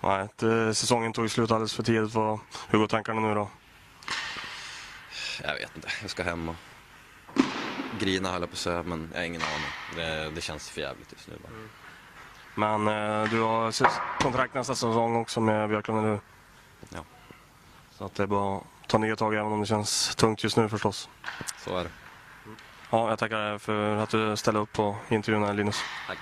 [0.00, 2.14] Nej, det, säsongen tog slut alldeles för tidigt.
[2.14, 3.50] Vad, hur går tankarna nu då?
[5.42, 5.88] Jag vet inte.
[6.00, 6.54] Jag ska hem och
[7.98, 9.70] grina höll jag på att säga, men jag har ingen aning.
[9.96, 11.52] Det, det känns för jävligt just nu bara.
[11.52, 11.68] Mm.
[12.54, 12.88] Men
[13.22, 13.72] eh, du har
[14.22, 16.20] kontrakt nästa säsong också med Björklund, eller hur?
[16.94, 17.04] Ja.
[17.90, 20.56] Så att det är bara att ta nya tag även om det känns tungt just
[20.56, 21.08] nu förstås.
[21.64, 21.90] Så är det.
[22.90, 25.80] Ja, jag tackar för att du ställde upp på intervjun här Linus.
[26.06, 26.18] Tack.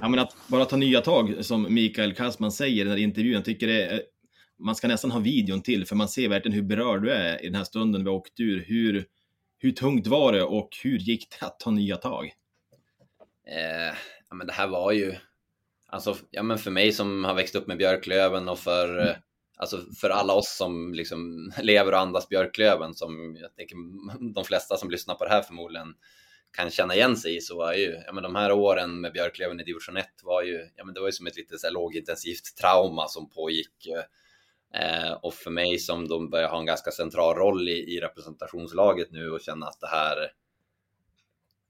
[0.00, 3.42] Ja, men att bara ta nya tag, som Mikael Kassman säger i den här intervjun,
[3.42, 4.02] tycker det är,
[4.58, 7.46] man ska nästan ha videon till, för man ser verkligen hur berörd du är i
[7.46, 8.64] den här stunden vi åkt ur.
[8.66, 9.04] Hur,
[9.58, 12.24] hur tungt var det och hur gick det att ta nya tag?
[13.48, 13.94] Eh,
[14.28, 15.14] ja, men det här var ju,
[15.86, 19.14] alltså, ja, men för mig som har växt upp med Björklöven och för, mm
[19.56, 23.76] alltså, för alla oss som liksom lever och andas Björklöven, som jag tänker
[24.34, 25.94] de flesta som lyssnar på det här förmodligen
[26.56, 29.60] kan känna igen sig i så var ju, ja men de här åren med Björklöven
[29.60, 31.74] i division 1 var ju, ja men det var ju som ett lite så här
[31.74, 33.86] lågintensivt trauma som pågick.
[34.74, 39.10] Eh, och för mig som de börjar ha en ganska central roll i, i representationslaget
[39.10, 40.32] nu och känna att det här,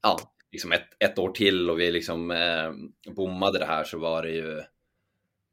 [0.02, 0.18] ja,
[0.52, 2.72] liksom ett, ett år till och vi liksom eh,
[3.14, 4.62] bommade det här så var det ju,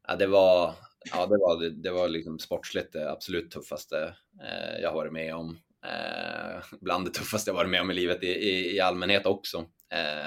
[0.08, 0.74] ja det var,
[1.12, 5.34] ja det var, det var liksom sportsligt det absolut tuffaste eh, jag har varit med
[5.34, 5.58] om.
[5.84, 9.58] Eh, bland det tuffaste jag varit med om i livet i, i, i allmänhet också.
[9.92, 10.26] Eh,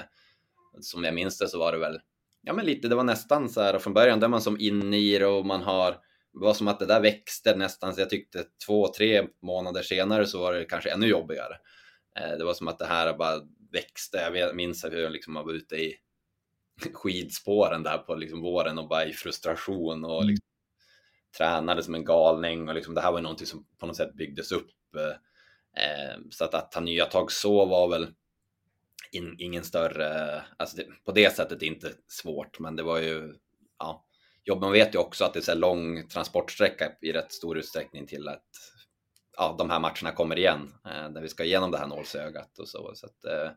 [0.80, 2.00] som jag minns det så var det väl,
[2.42, 5.18] ja men lite, det var nästan så här från början, där man som inne i
[5.18, 5.90] det och man har,
[6.32, 10.26] det var som att det där växte nästan, så jag tyckte två, tre månader senare
[10.26, 11.54] så var det kanske ännu jobbigare.
[12.20, 13.40] Eh, det var som att det här bara
[13.72, 15.94] växte, jag minns hur jag liksom var ute i
[16.92, 20.47] skidspåren där på liksom våren och bara i frustration och liksom,
[21.38, 24.52] tränade som en galning och liksom, det här var någonting som på något sätt byggdes
[24.52, 28.08] upp eh, eh, så att, att ta nya tag så var väl
[29.12, 33.34] in, ingen större, alltså det, på det sättet inte svårt, men det var ju,
[33.78, 34.04] ja,
[34.44, 38.06] jobb, man vet ju också att det är så lång transportsträcka i rätt stor utsträckning
[38.06, 38.48] till att
[39.36, 42.68] ja, de här matcherna kommer igen, eh, där vi ska igenom det här nålsögat och
[42.68, 42.92] så.
[42.94, 43.50] så att, eh,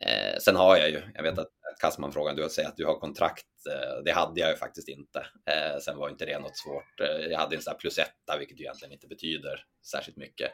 [0.00, 2.98] eh, sen har jag ju, jag vet att Kassman frågade, du säger att du har
[2.98, 5.18] kontrakt, eh, det hade jag ju faktiskt inte.
[5.18, 8.38] Eh, sen var inte det något svårt, eh, jag hade en sån här plus etta,
[8.38, 10.50] vilket ju egentligen inte betyder särskilt mycket.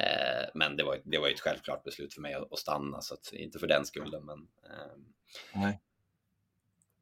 [0.00, 3.32] Eh, men det var, det var ett självklart beslut för mig att, stanna, så att,
[3.32, 4.24] inte för den skulden.
[4.24, 4.96] Men, eh.
[5.54, 5.80] Nej.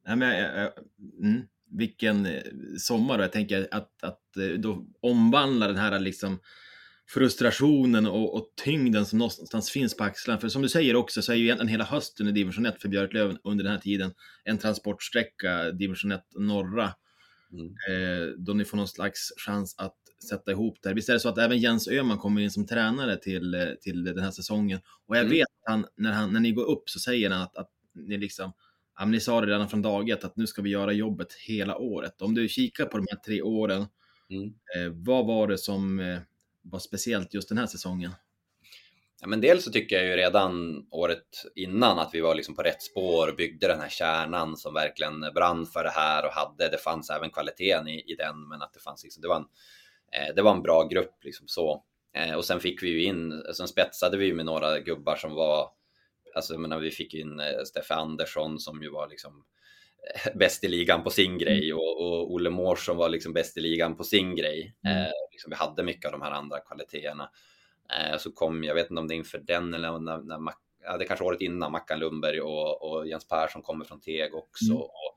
[0.06, 0.70] Nej, men, äh,
[1.22, 2.42] mm, vilken eh,
[2.78, 3.24] sommar, då?
[3.24, 6.40] Jag tänker att, att eh, då omvandla den här liksom
[7.06, 10.40] frustrationen och, och tyngden som någonstans finns på axlarna.
[10.40, 12.88] För som du säger också så är ju egentligen hela hösten i division 1 för
[12.88, 14.12] Björklöven under den här tiden
[14.44, 16.94] en transportsträcka, division 1 norra.
[17.52, 17.66] Mm.
[17.66, 19.96] Eh, då ni får någon slags chans att
[20.28, 20.94] sätta ihop det.
[20.94, 24.04] Visst är det så att även Jens Öhman kommer in som tränare till, eh, till
[24.04, 24.80] den här säsongen?
[25.06, 25.32] Och jag mm.
[25.32, 28.18] vet att han när, han, när ni går upp så säger han att, att ni
[28.18, 28.52] liksom,
[28.98, 31.76] ja, ni sa det redan från dag ett att nu ska vi göra jobbet hela
[31.76, 32.22] året.
[32.22, 33.86] Om du kikar på de här tre åren,
[34.30, 34.46] mm.
[34.46, 36.18] eh, vad var det som eh,
[36.64, 38.14] var speciellt just den här säsongen?
[39.20, 42.62] Ja, men dels så tycker jag ju redan året innan att vi var liksom på
[42.62, 46.68] rätt spår och byggde den här kärnan som verkligen brann för det här och hade,
[46.68, 49.46] det fanns även kvaliteten i, i den, men att det fanns liksom, det var en
[50.14, 51.85] Eh, det var en bra grupp liksom så.
[52.14, 55.35] Eh, och sen fick vi ju in, sen spetsade vi ju med några gubbar som
[55.35, 55.70] var
[56.35, 59.44] alltså, menar, vi fick in eh, Steffe Andersson som ju var liksom eh,
[60.34, 61.78] bäst i ligan på sin grej Mm.
[61.78, 64.76] och, och Olle Mors som var liksom bäst i ligan på sin grej.
[64.84, 64.98] Mm.
[64.98, 67.30] Eh, liksom, vi hade mycket av de här andra kvaliteterna.
[67.90, 70.54] Eh, så kom, jag vet inte om det är inför den eller när, när Mac,
[70.84, 74.64] ja, det kanske året innan Mackan Lundberg och, och Jens Persson kommer från Teg också.
[74.64, 74.76] Mm.
[74.76, 75.16] Och,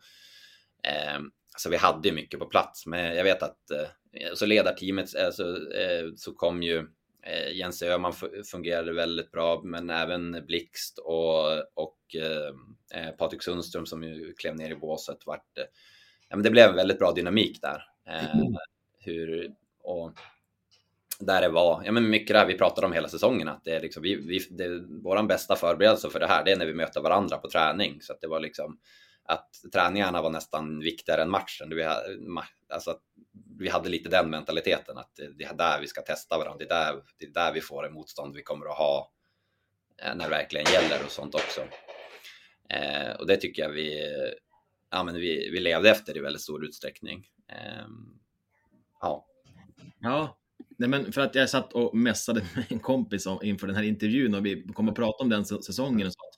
[0.88, 1.19] eh,
[1.58, 5.30] så vi hade ju mycket på plats, men jag vet att eh, så ledarteamet eh,
[5.32, 6.88] så, eh, så kom ju
[7.54, 13.86] Jens Öhman fu- fungerade väldigt bra, men även Blixt och, och eh, eh, Patrik Sundström
[13.86, 15.18] som ju klev ner i båset.
[15.26, 15.63] Vart, eh,
[16.30, 17.84] ja, men det blev en väldigt bra dynamik där.
[18.10, 18.44] Eh,
[19.00, 19.52] hur,
[19.84, 20.13] och
[21.20, 23.76] där det var, ja men mycket det här vi pratade om hela säsongen, att det
[23.76, 26.74] är liksom, vi, vi, det, våran bästa förberedelse för det här, det är när vi
[26.74, 28.02] möter varandra på träning.
[28.02, 28.80] Så att det var liksom,
[29.24, 31.70] att träningarna var nästan viktigare än matchen.
[31.70, 31.84] Det vi,
[32.74, 33.02] alltså att
[33.60, 36.58] vi hade lite den mentaliteten att det, det är där vi ska testa varandra.
[36.58, 39.12] Det är där, det är där vi får en motstånd vi kommer att ha
[40.04, 41.62] eh, när det verkligen gäller och sånt också.
[42.70, 44.12] Eh, och det tycker jag vi,
[44.91, 47.28] ja, men vi, vi levde efter i väldigt stor utsträckning.
[47.50, 47.88] Eh,
[49.02, 49.28] ja,
[50.00, 50.38] Ja,
[50.78, 53.84] nej men för att jag satt och mässade med en kompis om, inför den här
[53.84, 56.38] intervjun och vi kom att prata om den säsongen och så att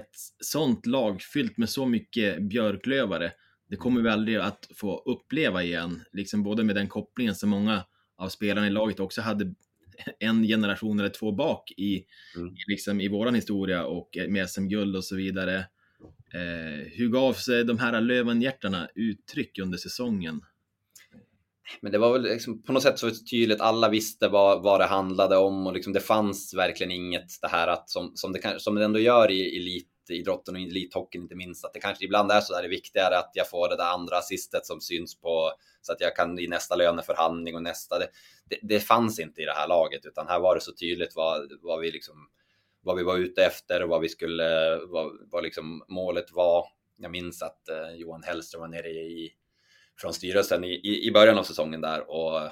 [0.00, 3.32] ett sånt lag fyllt med så mycket björklövare,
[3.74, 7.84] det kommer vi aldrig att få uppleva igen, liksom både med den kopplingen som många
[8.16, 9.54] av spelarna i laget också hade
[10.18, 12.04] en generation eller två bak i,
[12.36, 12.54] Mm.
[12.68, 15.56] liksom i våran historia och med SM-guld och så vidare.
[16.34, 20.40] Eh, hur gav sig de här Lövenhjärtarna uttryck under säsongen?
[21.80, 24.86] Men det var väl liksom på något sätt så tydligt, alla visste vad, vad det
[24.86, 28.60] handlade om och liksom det fanns verkligen inget det här att som, som, det, kan,
[28.60, 29.58] som det ändå gör i
[30.10, 33.30] elitidrotten och elithockeyn inte minst, att det kanske ibland är så där det viktigare att
[33.34, 36.76] jag får det där andra assistet som syns på så att jag kan i nästa
[36.76, 37.98] löneförhandling och nästa.
[37.98, 38.08] Det,
[38.44, 41.52] det, det fanns inte i det här laget utan här var det så tydligt vad,
[41.62, 42.28] vad vi liksom
[42.84, 46.66] vad vi var ute efter och vad vi skulle, vad, vad liksom målet var.
[46.96, 49.32] Jag minns att eh, Johan Hellström var nere i,
[50.00, 52.50] från styrelsen i, i, i början av säsongen där och,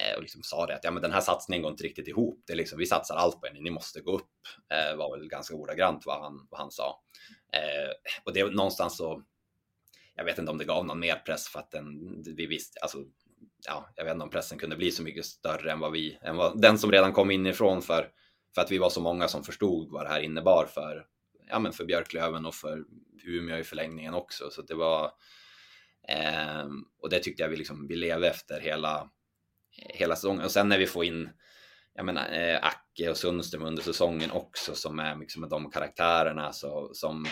[0.00, 2.42] Eh, och liksom sa det att ja, men den här satsningen går inte riktigt ihop.
[2.46, 4.30] Det är liksom, vi satsar allt på er, ni måste gå upp.
[4.72, 7.02] Eh, var väl ganska ordagrant vad han, vad han sa.
[7.52, 7.90] Eh,
[8.24, 9.22] och det är någonstans så,
[10.14, 12.98] jag vet inte om det gav någon mer press för att den, vi visste, alltså,
[13.66, 16.36] ja, jag vet inte om pressen kunde bli så mycket större än vad vi, än
[16.36, 18.10] vad, den som redan kom inifrån för,
[18.54, 21.06] för att vi var så många som förstod vad det här innebar för,
[21.48, 22.84] ja, men för Björklöven och för
[23.24, 24.50] Umeå i förlängningen också.
[24.50, 25.04] Så det var,
[26.08, 26.66] eh,
[27.02, 29.10] och det tyckte jag vi, liksom, vi levde efter hela,
[29.78, 30.44] hela säsongen.
[30.44, 31.28] Och sen när vi får in
[31.94, 36.52] jag menar, eh, Acke och Sundström under säsongen också som är liksom med de karaktärerna
[36.52, 37.26] så, som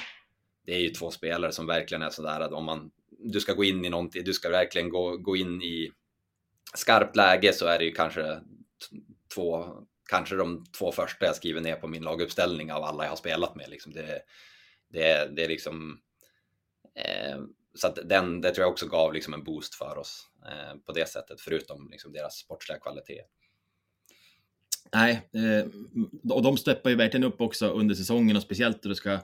[0.65, 3.65] det är ju två spelare som verkligen är sådär att om man du ska gå
[3.65, 5.93] in i någonting, du ska verkligen gå, gå in i
[6.75, 8.41] skarpt läge så är det ju kanske
[9.35, 9.67] två,
[10.11, 13.57] kanske de två första jag skriver ner på min laguppställning av alla jag har spelat
[13.57, 13.69] med.
[13.69, 14.23] Liksom det,
[14.89, 16.01] det, det är liksom
[16.95, 17.39] eh,
[17.77, 20.93] så att den, det tror jag också gav liksom en boost för oss eh, på
[20.93, 23.21] det sättet, förutom liksom deras sportsliga kvalitet.
[24.93, 25.67] Nej, eh,
[26.33, 29.21] och de steppar ju verkligen upp också under säsongen och speciellt då det ska eh,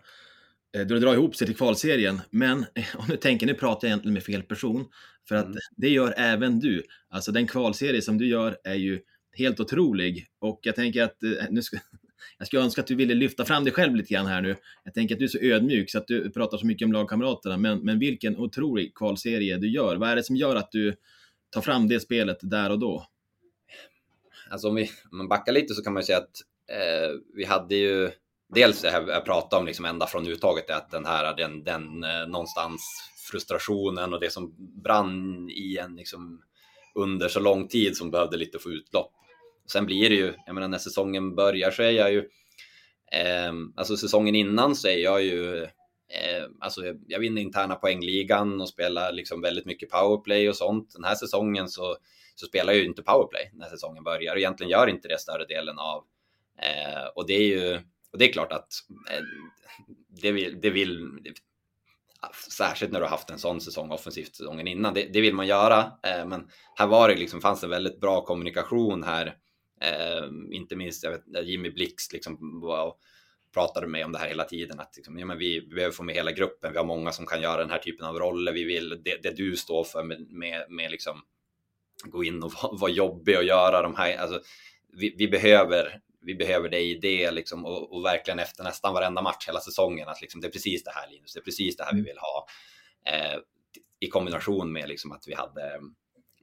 [0.73, 2.21] då det drar ihop sig till kvalserien.
[2.31, 4.89] Men om du tänker, nu pratar jag egentligen med fel person,
[5.29, 5.59] för att Mm.
[5.77, 6.83] det gör även du.
[7.09, 9.01] Alltså den kvalserie som du gör är ju
[9.33, 11.77] helt otrolig och jag tänker att eh, nu ska,
[12.39, 14.57] jag skulle önska att du ville lyfta fram dig själv lite grann här nu.
[14.85, 17.57] Jag tänker att du är så ödmjuk så att du pratar så mycket om lagkamraterna,
[17.57, 19.97] men, men vilken otrolig kvalserie du gör.
[19.97, 20.95] Vad är det som gör att du
[21.51, 23.07] tar fram det spelet där och då?
[24.51, 27.45] Alltså om vi om man backar lite så kan man ju säga att eh, vi
[27.45, 28.11] hade ju
[28.55, 32.05] dels det här jag pratade om liksom ända från uttaget, att den här den, den
[32.05, 32.81] eh, någonstans
[33.31, 36.43] frustrationen och det som brann i en liksom
[36.95, 39.13] under så lång tid som behövde lite få utlopp.
[39.67, 42.19] Sen blir det ju, jag menar när säsongen börjar så är jag ju,
[43.13, 48.61] eh, alltså säsongen innan så är jag ju, eh, alltså jag, jag vinner interna poängligan
[48.61, 50.93] och spelar liksom väldigt mycket powerplay och sånt.
[50.95, 51.97] Den här säsongen så
[52.35, 55.45] så spelar jag ju inte powerplay när säsongen börjar och egentligen gör inte det större
[55.45, 56.05] delen av.
[56.59, 57.75] Eh, och det är ju,
[58.13, 58.69] och det är klart att
[59.11, 59.25] eh,
[60.09, 61.09] det vill, det vill
[62.51, 65.47] särskilt när du har haft en sån säsong offensivt säsongen innan, det, det vill man
[65.47, 65.79] göra.
[66.03, 69.37] Eh, men här var det liksom, fanns en väldigt bra kommunikation här.
[69.83, 72.99] Eh, inte minst, jag vet, Jimmy Blix liksom var och
[73.55, 76.03] pratade med om det här hela tiden, att liksom, ja, men vi, vi behöver få
[76.03, 78.65] med hela gruppen, vi har många som kan göra den här typen av roller, vi
[78.65, 81.23] vill, det, det du står för med, med, med liksom
[82.05, 84.41] gå in och vara, vara jobbig och göra de här, alltså,
[84.93, 89.23] vi, vi, behöver, vi behöver dig i det liksom, och, och, verkligen efter nästan varenda
[89.23, 91.85] match hela säsongen att liksom, det är precis det här Linus, det är precis det
[91.85, 92.47] här vi vill ha.
[93.07, 93.39] Eh,
[94.01, 95.81] I kombination med liksom, att vi hade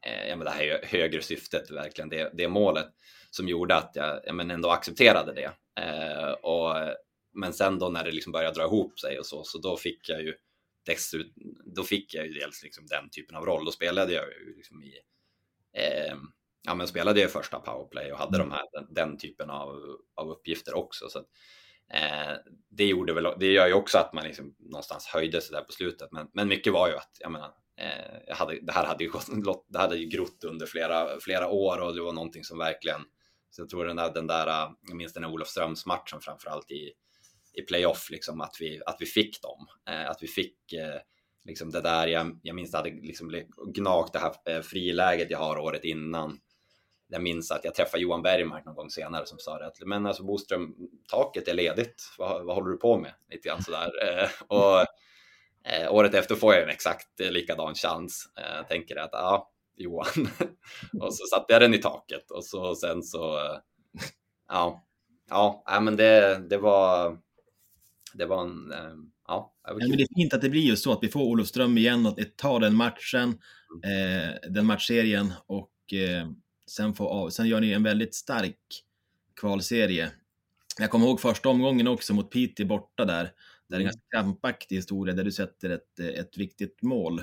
[0.06, 2.88] eh, ja, men det här högre syftet, verkligen det, det målet
[3.30, 5.52] som gjorde att jag, jag men ändå accepterade det.
[5.84, 6.76] Eh, och,
[7.34, 10.10] men sen då när det liksom började dra ihop sig och så, så då fick
[10.10, 10.34] jag ju
[10.86, 11.34] dessutom,
[11.76, 13.66] då fick jag ju dels liksom den typen av roll.
[13.66, 14.94] Då spelade jag ju liksom i,
[15.74, 16.16] eh,
[16.64, 20.30] ja men spelade jag första powerplay och hade de här, den, den typen av, av
[20.30, 21.10] uppgifter också.
[21.10, 21.28] Så att,
[21.94, 22.38] eh,
[22.70, 25.72] det gjorde väl, det gör ju också att man liksom någonstans höjde sig där på
[25.72, 26.12] slutet.
[26.12, 29.10] Men, men mycket var ju att, jag menar, eh, jag hade, det här hade ju,
[29.10, 33.02] gått, det hade ju grott under flera, flera år och det var någonting som verkligen,
[33.50, 36.92] så jag tror den där, den där äh, jag minns den här Olofströmsmatchen framförallt i,
[37.54, 41.00] i playoff, liksom att vi, att vi fick dem, eh, att vi fick eh,
[41.46, 45.40] liksom det där, jag, jag minns det hade liksom gnagt det här eh, friläget jag
[45.40, 46.40] har året innan.
[47.12, 50.06] Jag minns att jag träffade Johan Bergmark någon gång senare som sa det att men
[50.06, 50.76] alltså Boström,
[51.08, 52.04] taket är ledigt.
[52.18, 53.14] Vad, vad håller du på med?
[53.30, 53.92] Lite grann sådär.
[54.04, 54.80] Eh, och
[55.72, 58.32] eh, året efter får jag en exakt eh, likadan chans.
[58.38, 60.30] Eh, jag tänker att ja, Johan.
[61.02, 63.60] och så satte jag den i taket och så sen så eh,
[64.48, 64.86] ja,
[65.30, 67.18] ja, men det, det var
[68.14, 68.94] det var en eh,
[69.28, 71.78] ja, ja, men det är fint att det blir just så att vi får Olofström
[71.78, 73.38] igen och tar den matchen,
[73.84, 74.24] mm.
[74.24, 76.30] eh, den matchserien och eh,
[76.70, 78.60] sen, får av, sen gör ni en väldigt stark
[79.40, 80.12] kvalserie.
[80.80, 83.24] Jag kommer ihåg första omgången också mot Piteå borta där.
[83.24, 83.32] Där
[83.68, 83.86] det är en mm.
[83.86, 87.22] ganska krampaktig historia där du sätter ett, ett viktigt mål.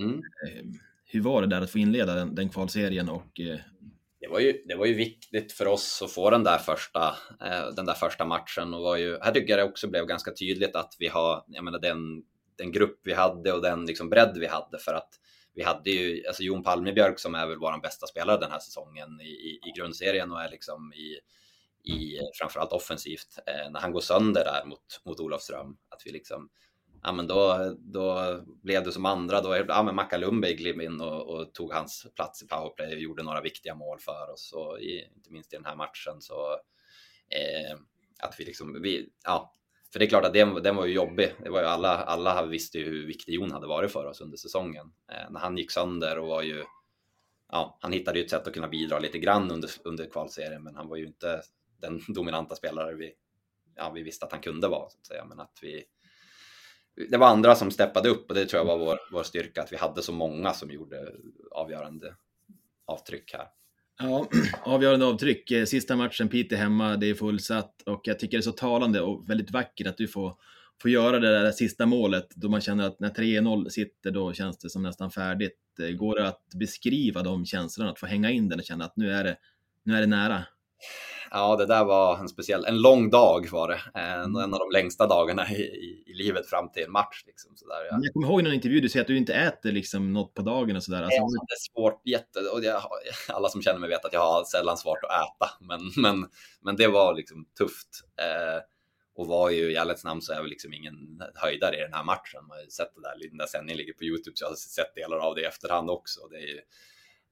[0.00, 0.20] Mm.
[1.08, 3.58] Hur var det där att få inleda den, den kvalserien och eh,
[4.20, 7.74] det var, ju, det var ju viktigt för oss att få den där första, eh,
[7.76, 10.76] den där första matchen och var ju, här tycker jag det också blev ganska tydligt
[10.76, 12.22] att vi har, jag menar den,
[12.58, 15.08] den grupp vi hade och den liksom bredd vi hade för att
[15.54, 19.20] vi hade ju, alltså Jon Palmebjörk som är väl vår bästa spelare den här säsongen
[19.20, 21.18] i, i, i grundserien och är liksom i,
[21.92, 26.48] i framförallt offensivt, eh, när han går sönder där mot, mot Olofström, att vi liksom
[27.06, 29.40] ja, men då, då blev det som andra.
[29.40, 33.22] Då, ja, men Makalumbi Lundberg in och, och, tog hans plats i powerplay och gjorde
[33.22, 34.52] några viktiga mål för oss.
[34.52, 36.52] Och i, inte minst i den här matchen så
[37.28, 37.78] eh,
[38.18, 39.52] att vi liksom, vi, ja,
[39.92, 41.34] för det är klart att den, den var ju jobbig.
[41.42, 44.36] Det var ju alla, alla visste ju hur viktig Jon hade varit för oss under
[44.36, 44.92] säsongen.
[45.12, 46.64] Eh, när han gick sönder och var ju,
[47.52, 50.76] ja, han hittade ju ett sätt att kunna bidra lite grann under, under kvalserien, men
[50.76, 51.42] han var ju inte
[51.80, 53.12] den dominanta spelare vi,
[53.76, 55.24] ja, vi visste att han kunde vara, så att säga.
[55.24, 55.84] Men att vi,
[57.10, 59.72] det var andra som steppade upp och det tror jag var vår, vår styrka, att
[59.72, 61.12] vi hade så många som gjorde
[61.50, 62.14] avgörande
[62.86, 63.46] avtryck här.
[63.98, 64.28] Ja,
[64.62, 65.50] avgörande avtryck.
[65.50, 69.00] Eh, sista matchen, Piteå hemma, det är fullsatt och jag tycker det är så talande
[69.00, 70.34] och väldigt vackert att du får,
[70.82, 74.58] får göra det där sista målet då man känner att när 3-0 sitter då känns
[74.58, 75.58] det som nästan färdigt.
[75.80, 78.96] Eh, går det att beskriva de känslorna, att få hänga in den och känna att
[78.96, 79.36] nu är det,
[79.82, 80.44] nu är det nära?
[81.36, 84.00] Ja, det där var en speciell, en lång dag var det.
[84.00, 84.42] En, mm.
[84.42, 87.22] en av de längsta dagarna i, i, i, livet fram till en match.
[87.26, 87.98] Liksom, sådär, ja.
[88.02, 90.76] Jag kommer ihåg någon intervju, du säger att du inte äter liksom något på dagen
[90.76, 91.02] och sådär.
[91.02, 92.82] Alltså, ja, det är svårt, jätte, och jag,
[93.28, 96.28] alla som känner mig vet att jag har sällan svårt att äta, men, men,
[96.60, 97.88] men det var liksom tufft.
[98.20, 98.62] Eh,
[99.16, 101.92] och var ju i ärlighetens namn så är jag väl liksom ingen höjdare i den
[101.92, 102.40] här matchen.
[102.48, 104.56] Man har ju sett det där, den där sändningen ligger på Youtube, så jag har
[104.56, 106.20] sett delar av det i efterhand också.
[106.30, 106.60] Det är ju,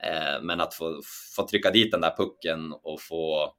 [0.03, 1.01] eh, men att få,
[1.37, 3.55] få trycka dit den där pucken och få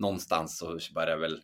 [0.00, 1.42] någonstans så började väl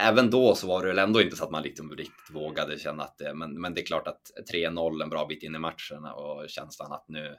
[0.00, 3.02] Även då så var det väl ändå inte så att man liksom riktigt vågade känna
[3.02, 6.04] att det, men, men det är klart att 3-0 en bra bit in i matchen
[6.04, 7.36] och känslan att nu,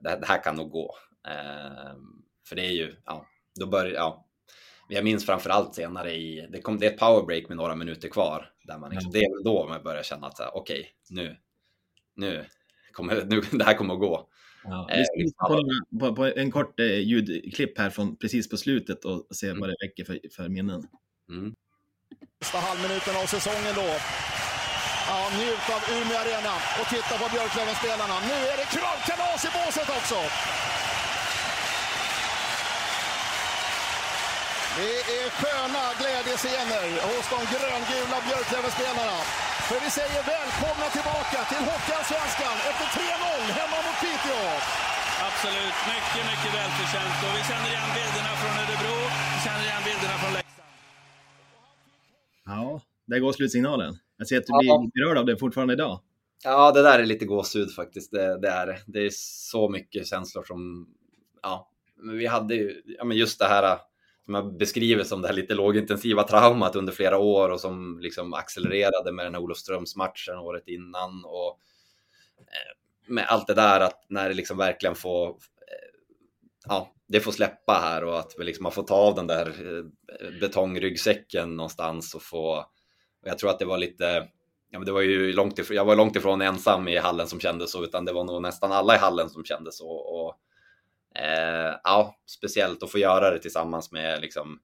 [0.00, 0.96] det, det här kan nog gå.
[1.28, 1.96] Eh,
[2.48, 3.26] för det är ju, ja,
[3.60, 4.26] då börjar, ja,
[4.88, 8.08] jag minns framför allt senare i, det, kom, det är ett powerbreak med några minuter
[8.08, 11.36] kvar, där man liksom, det är väl då man börjar känna att okej, okay, nu,
[12.14, 12.44] nu,
[12.92, 14.28] kommer, nu, det här kommer att gå.
[14.64, 15.62] Ja, vi ska på,
[16.00, 19.60] på, på, en kort eh, ljudklipp här från precis på slutet och se mm.
[19.60, 20.86] vad det väcker för, för minnen.
[21.30, 21.54] Mm.
[22.42, 23.90] Sista halvminuten av säsongen då.
[25.08, 28.16] Ja, njut av Umeå Arena och titta på Björklöven-spelarna.
[28.30, 30.18] Nu är det kravkalas i båset också!
[34.78, 39.18] Det är sköna glädjescener hos de gröngula Björklöven-spelarna.
[39.68, 44.44] För vi säger välkomna tillbaka till Hockeyallsvenskan efter 3-0 hemma mot Piteå.
[45.28, 47.16] Absolut, mycket, mycket välförtjänt.
[47.26, 48.96] Och vi känner igen bilderna från Örebro,
[49.34, 50.72] vi känner igen bilderna från Leksand.
[52.50, 53.92] Ja, där går slutsignalen.
[54.18, 54.90] Jag ser att du blir ja.
[54.94, 55.94] berörd av det fortfarande idag.
[56.44, 58.10] Ja, det där är lite gåshud faktiskt.
[58.16, 59.00] Det, det, är det.
[59.06, 60.88] är så mycket känslor som,
[61.42, 61.70] ja,
[62.18, 63.78] vi hade ju, ja men just det här
[64.28, 68.34] som jag beskriver som det här lite lågintensiva traumat under flera år och som liksom
[68.34, 71.60] accelererade med den här Olofströmsmatchen året innan och
[72.38, 75.34] eh, med allt det där att när det liksom verkligen får eh,
[76.66, 79.46] ja, det får släppa här och att vi liksom har fått ta av den där
[79.46, 82.58] eh, betongryggsäcken någonstans och få
[83.22, 84.28] och jag tror att det var lite
[84.70, 87.40] Ja, men det var ju långt ifrån, jag var långt ifrån ensam i hallen som
[87.40, 89.90] kände så, utan det var nog nästan alla i hallen som kände så.
[89.90, 90.34] Och,
[91.18, 94.58] eh, ja, speciellt att få göra det tillsammans med liksom,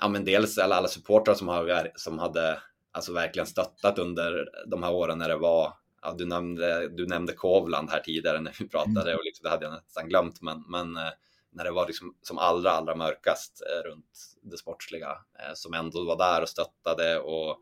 [0.00, 2.58] ja, men dels alla, alla supportrar som, har, som hade
[2.92, 5.72] alltså verkligen stöttat under de här åren när det var
[6.04, 9.16] Ja, du, nämnde, du nämnde Kovland här tidigare när vi pratade mm.
[9.18, 10.42] och liksom, det hade jag nästan glömt.
[10.42, 11.12] Men, men eh,
[11.52, 16.04] när det var liksom som allra, allra mörkast eh, runt det sportsliga eh, som ändå
[16.04, 17.58] var där och stöttade och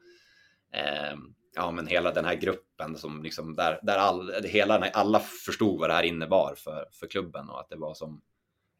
[0.72, 1.16] eh,
[1.54, 5.90] ja, men hela den här gruppen som liksom där, där all, hela, alla förstod vad
[5.90, 8.22] det här innebar för, för klubben och att det var som,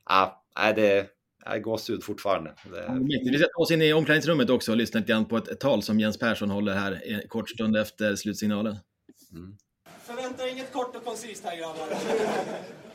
[0.09, 1.11] ja, ah, det
[1.45, 2.55] är gåshud fortfarande.
[2.65, 2.99] Det...
[3.31, 6.01] Vi sätter oss in i omklädningsrummet också och lyssnar lite grann på ett tal som
[6.01, 8.77] Jens Persson håller här en kort stund efter slutsignalen.
[9.33, 9.57] Mm.
[10.03, 11.89] Förvänta inget kort och koncist här grabbar.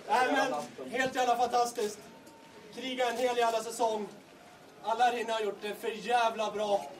[0.08, 2.00] Nej men, helt jävla fantastiskt.
[2.76, 4.08] Kriga en hel jävla säsong.
[4.84, 6.92] Alla här inne har gjort det för jävla bra.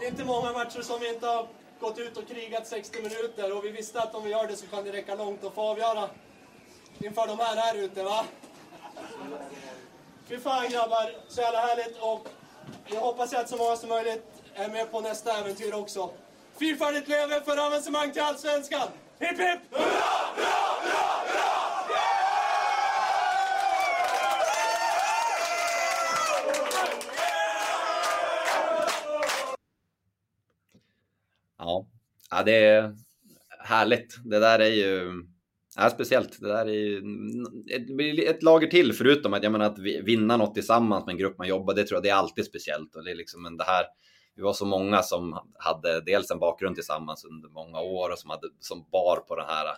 [0.00, 1.48] Det är inte många matcher som vi inte har
[1.80, 4.66] gått ut och krigat 60 minuter och vi visste att om vi gör det så
[4.66, 6.08] kan det räcka långt och få avgöra
[6.98, 8.24] inför de här här ute va.
[10.28, 12.28] Fy fan grabbar, så jävla härligt och
[12.86, 16.10] jag hoppas att så många som möjligt är med på nästa äventyr också.
[16.58, 18.88] Fyrfaldigt leve för avancemang till Allsvenskan!
[19.18, 19.60] Hipp hipp!
[19.70, 19.84] Hurra,
[20.36, 20.46] hurra,
[20.82, 21.43] hurra, hurra!
[32.36, 32.42] Ja.
[32.42, 32.96] det är
[33.58, 34.16] härligt.
[34.24, 35.12] Det där är ju
[35.76, 36.40] ja, speciellt.
[36.40, 36.98] Det där är ju
[37.70, 41.38] ett, ett lager till förutom att jag menar att vinna något tillsammans med en grupp
[41.38, 41.74] man jobbar.
[41.74, 43.84] Det tror jag det är alltid speciellt och det är liksom det här.
[44.36, 48.30] Vi var så många som hade dels en bakgrund tillsammans under många år och som
[48.30, 49.76] hade som bar på den här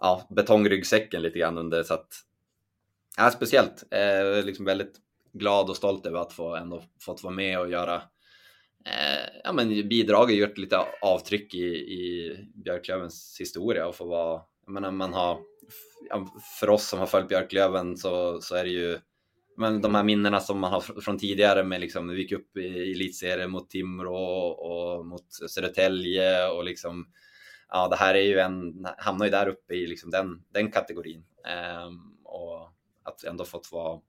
[0.00, 2.08] ja, betongryggsäcken lite grann under så att
[3.16, 3.84] ja, speciellt.
[3.90, 5.00] Eh, liksom väldigt
[5.32, 8.02] glad och stolt över att få ändå fått vara med och göra
[8.86, 14.72] eh, ja, men bidragit, gjort lite avtryck i, i Björklövens historia och få vara, jag
[14.72, 15.38] menar, man har,
[16.60, 18.98] för oss som har följt Björklöven så, så är det ju
[19.56, 22.92] men de här minnena som man har från tidigare med liksom, vi gick upp i
[22.92, 27.06] elitserien mot Timrå och, och mot Södertälje och liksom,
[27.68, 31.24] ja, det här är ju en, hamnar ju där uppe i liksom den, den kategorin.
[31.86, 32.72] Um, och
[33.02, 34.00] att ändå fått vara,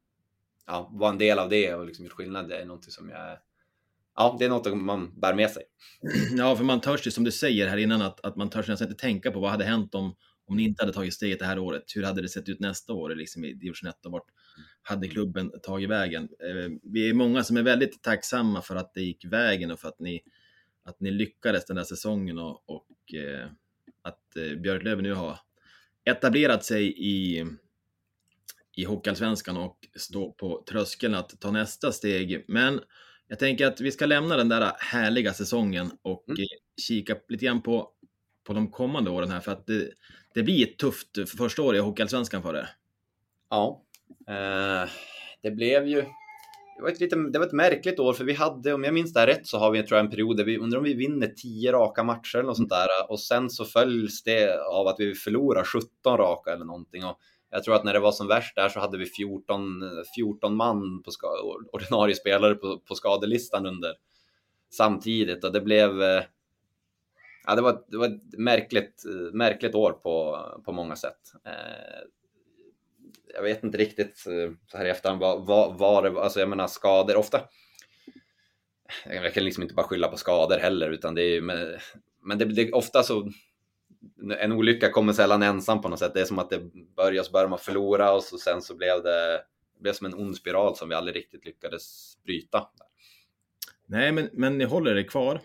[0.68, 3.38] ja, vara en del av det och liksom gjort skillnad, det är någonting som jag
[4.16, 5.64] ja, det är något man bär med sig.
[6.38, 8.88] Ja, för man törs ju som du säger här innan att, att man törs nästan
[8.88, 10.16] inte tänka på vad hade hänt om,
[10.48, 11.84] om ni inte hade tagit steget det här året.
[11.96, 14.28] Hur hade det sett ut nästa år liksom i division 1 och vart
[14.82, 16.24] hade klubben tagit vägen?
[16.24, 19.88] Eh, vi är många som är väldigt tacksamma för att det gick vägen och för
[19.88, 20.22] att ni,
[20.86, 23.48] att ni lyckades den här säsongen och, och eh,
[24.02, 25.40] att eh, Björklöven nu har
[26.06, 27.46] etablerat sig i,
[28.76, 32.46] i Hockeyallsvenskan och står på tröskeln att ta nästa steg.
[32.48, 32.80] Men
[33.28, 36.40] jag tänker att vi ska lämna den där härliga säsongen och mm.
[36.40, 37.90] Eh, kika lite grann på,
[38.44, 39.92] på de kommande åren här för att det,
[40.34, 42.70] det blir ett tufft första år i Hockeyallsvenskan för er.
[43.50, 43.82] Ja,
[44.28, 44.90] eh,
[45.42, 46.04] det blev ju
[46.76, 49.14] det var, ett lite, det var ett märkligt år för vi hade, om jag minns
[49.14, 50.94] det här rätt, så har vi tror jag, en period där vi undrar om vi
[50.94, 54.96] vinner 10 raka matcher eller något sånt där och sen så följs det av att
[55.00, 57.06] vi förlorar 17 raka eller någonting.
[57.06, 57.20] Och
[57.50, 59.82] jag tror att när det var som värst där så hade vi 14,
[60.16, 61.12] 14 man på
[61.72, 63.94] ordinarie spelare på, på skadelistan under
[64.70, 66.24] samtidigt och det blev eh,
[67.48, 71.20] Ja, det var, det var ett märkligt, märkligt år på, på många sätt.
[71.46, 72.08] Eh,
[73.34, 76.40] jag vet inte riktigt eh, så här i efterhand vad, vad, vad det var, alltså
[76.40, 77.42] jag menar skador ofta.
[79.06, 81.78] Jag kan liksom inte bara skylla på skador heller, utan det är men,
[82.22, 83.32] men det, det ofta så
[84.40, 86.14] en olycka kommer sällan ensam på något sätt.
[86.14, 86.62] Det är som att det
[86.96, 89.42] börjar så börjar man förlora och så sen så blev det,
[89.76, 92.68] det blev som en ond spiral som vi aldrig riktigt lyckades bryta.
[93.86, 95.42] Nej, men, men ni håller det kvar.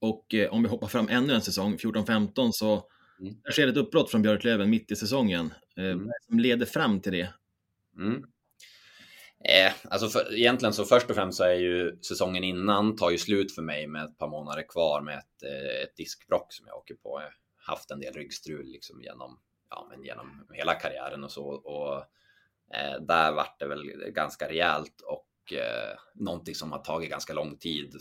[0.00, 2.84] Och eh, om vi hoppar fram ännu en säsong, 14-15, så
[3.20, 3.34] mm.
[3.44, 5.54] där sker ett uppbrott från Björklöven mitt i säsongen.
[5.76, 6.10] Eh, mm.
[6.28, 7.28] som leder fram till det?
[7.98, 8.24] Mm.
[9.44, 13.18] Eh, alltså för, egentligen så först och främst så är ju säsongen innan tar ju
[13.18, 16.76] slut för mig med ett par månader kvar med ett, eh, ett diskbrock som jag
[16.76, 17.22] åker på
[17.70, 19.40] haft en del ryggstrul liksom genom,
[19.70, 21.46] ja, men genom hela karriären och så.
[21.46, 21.96] Och
[22.76, 23.82] eh, där vart det väl
[24.14, 27.94] ganska rejält och eh, någonting som har tagit ganska lång tid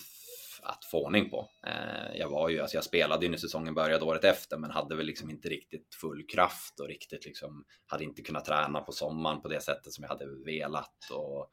[0.61, 1.49] att få ordning på.
[1.67, 4.95] Eh, jag var ju, alltså jag spelade ju när säsongen började året efter, men hade
[4.95, 9.41] väl liksom inte riktigt full kraft och riktigt liksom hade inte kunnat träna på sommaren
[9.41, 11.11] på det sättet som jag hade velat.
[11.11, 11.51] Och,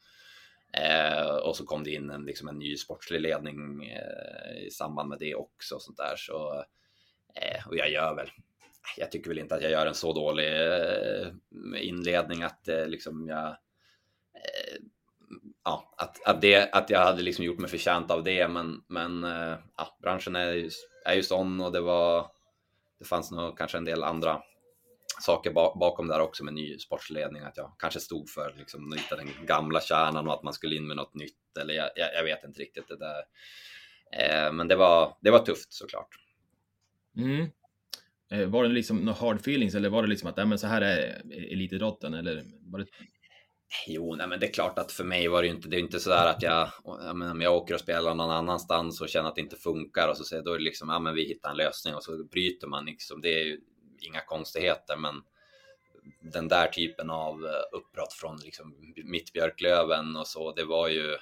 [0.80, 5.08] eh, och så kom det in en, liksom en ny sportslig ledning eh, i samband
[5.08, 5.74] med det också.
[5.74, 6.16] Och sånt där.
[6.16, 6.64] Så
[7.36, 8.30] Eh, och jag gör väl,
[8.96, 11.28] jag tycker väl inte att jag gör en så dålig eh,
[11.76, 13.56] inledning att eh, liksom jag,
[15.64, 18.48] ja, att, att, det, att jag hade liksom gjort mig förtjänt av det.
[18.48, 19.22] Men, men
[19.76, 20.70] ja, branschen är ju,
[21.04, 22.30] är ju sån och det var,
[22.98, 24.42] det fanns nog kanske en del andra
[25.20, 29.46] saker bakom där också med ny sportsledning, att jag kanske stod för liksom lite den
[29.46, 32.60] gamla kärnan och att man skulle in med något nytt, eller jag, jag, vet inte
[32.60, 33.22] riktigt det där.
[34.52, 36.25] Men det var, det var tufft såklart.
[37.16, 37.46] Mm.
[38.30, 40.66] Eh, var det liksom några hard feelings eller var det liksom att, nej men så
[40.66, 42.86] här är elitidrotten eller var det
[43.86, 45.80] Jo, nej, men det är klart att för mig var det ju inte, det är
[45.80, 49.28] inte så där att jag, jag om jag åker och spelar någon annanstans och känner
[49.28, 51.50] att det inte funkar och så säger då är det liksom, ja men vi hittar
[51.50, 53.20] en lösning och så bryter man liksom.
[53.20, 53.60] Det är ju
[54.00, 55.14] inga konstigheter, men
[56.32, 61.16] den där typen av eh, uppbrott från liksom Mittbjörklöven och så, det var ju,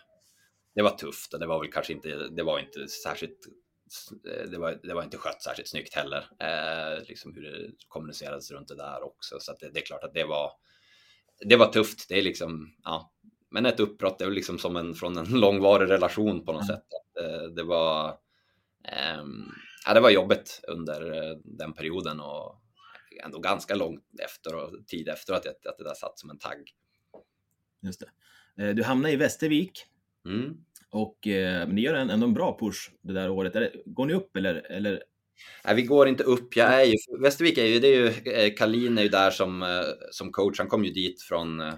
[0.75, 3.39] det var tufft och det var väl kanske inte, det var inte särskilt
[4.51, 8.69] det var, det var inte skött särskilt snyggt heller, eh, liksom hur det kommunicerades runt
[8.69, 9.41] det där också.
[9.41, 10.53] Så det, det, är klart att det var,
[11.47, 12.09] det var tufft.
[12.09, 13.13] Det är liksom, ja,
[13.51, 16.85] men ett uppbrott är liksom som en från en långvarig relation på något sätt.
[17.15, 18.09] Det, det var,
[18.89, 19.25] eh,
[19.87, 22.61] ja, det var jobbigt under eh, den perioden och
[23.25, 26.71] ändå ganska långt efter och tid efter att, att det där satt som en tagg.
[27.83, 28.11] Just det.
[28.65, 29.85] Eh, du hamnade i Västervik.
[30.25, 30.65] Mm.
[30.95, 33.53] Och eh, ni gör ändå en bra push det där året.
[33.53, 35.03] Det, går ni upp eller, eller
[35.65, 36.57] Nej, vi går inte upp.
[36.57, 39.63] Jag är ju, Västervik är ju, det är ju, eh, Kalin är ju där som,
[39.63, 40.59] eh, som coach.
[40.59, 41.75] Han kom ju dit från, eh,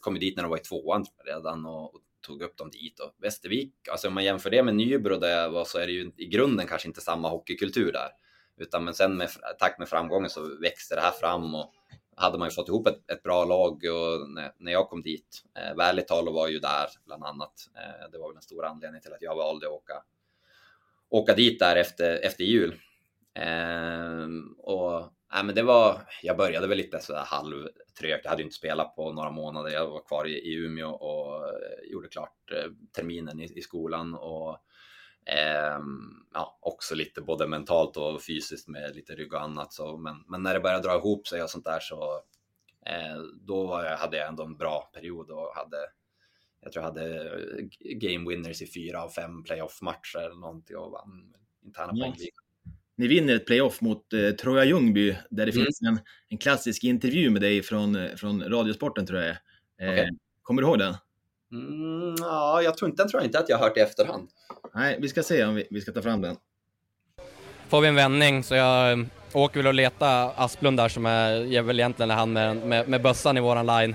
[0.00, 3.00] kom ju dit när de var i tvåan redan och, och, tog upp dem dit.
[3.00, 5.92] Och Västervik, alltså om man jämför det med Nybro där jag var så är det
[5.92, 8.08] ju i grunden kanske inte samma hockeykultur där.
[8.60, 9.28] Utan men sen med
[9.58, 11.72] takt med framgången så växte det här fram och
[12.16, 15.44] hade man ju fått ihop ett, ett bra lag och när, när jag kom dit.
[15.58, 17.52] Eh, Välitalo var ju där bland annat.
[17.74, 20.02] Eh, det var väl en stor anledning till att jag valde att åka
[21.08, 22.74] åka dit där efter, efter jul.
[23.34, 24.26] Eh,
[24.58, 24.98] och
[25.34, 28.24] äh, men det var, jag började väl lite sådär halvtrögt.
[28.24, 29.70] Jag hade ju inte spelat på några månader.
[29.70, 34.14] Jag var kvar i, i Umeå och eh, gjorde klart eh, terminen i, i skolan
[34.14, 34.58] och
[35.26, 35.78] eh,
[36.34, 39.72] ja, också lite både mentalt och fysiskt med lite rygg och annat.
[39.72, 42.20] Så, men, men när det började dra ihop sig och sånt där så
[42.86, 45.76] eh, då jag, hade jag ändå en bra period och hade
[46.60, 50.90] jag tror jag hade eh, game winners i fyra av fem playoff-matcher eller någonting och
[50.90, 52.04] vann interna nice.
[52.04, 52.42] poängligan.
[52.96, 55.64] Ni vinner ett playoff mot eh, Troja Ljungby där det mm.
[55.64, 55.98] finns en,
[56.28, 59.36] en klassisk intervju med dig från, eh, från Radiosporten tror jag
[59.80, 60.08] eh, okay.
[60.42, 60.94] Kommer du ihåg den?
[61.52, 64.28] Mm, ja, jag tror inte, den tror jag inte att jag har hört i efterhand.
[64.74, 66.36] Nej, vi ska se om vi, vi ska ta fram den.
[67.68, 71.62] Får vi en vändning så jag eh, åker väl och letar Asplund där som är,
[71.62, 73.94] väl egentligen han med, med, med bössan i våran line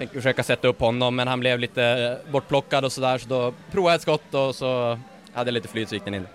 [0.00, 3.54] tänkte försöka sätta upp honom, men han blev lite eh, bortplockad och sådär, så då
[3.70, 4.98] provade jag ett skott och så
[5.32, 6.26] hade jag lite flyt så gick den in.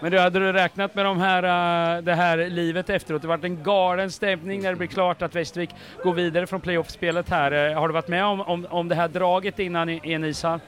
[0.00, 3.22] Men du, hade du räknat med de här, uh, det här livet efteråt?
[3.22, 5.70] Det varit en galen stämning när det blir klart att Västervik
[6.04, 7.70] går vidare från playoff-spelet här.
[7.70, 10.24] Uh, har du varit med om, om, om det här draget innan i, i en
[10.24, 10.60] ishall?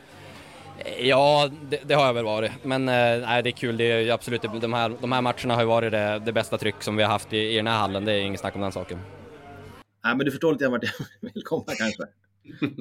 [0.98, 2.52] Ja, det, det, har jag väl varit.
[2.62, 2.94] Men uh,
[3.26, 3.76] nej, det är kul.
[3.76, 6.82] Det är absolut, de här, de här matcherna har ju varit det, det bästa tryck
[6.82, 8.04] som vi har haft i, i den här hallen.
[8.04, 8.98] Det är inget snack om den saken.
[10.04, 10.92] Nej, men du förstår lite vart jag
[11.34, 12.02] vill komma kanske.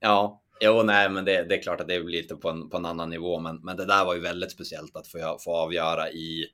[0.00, 2.76] ja, jo, nej, men det, det, är klart att det blir lite på en, på
[2.76, 6.10] en annan nivå, men, men det där var ju väldigt speciellt att få, få avgöra
[6.10, 6.46] i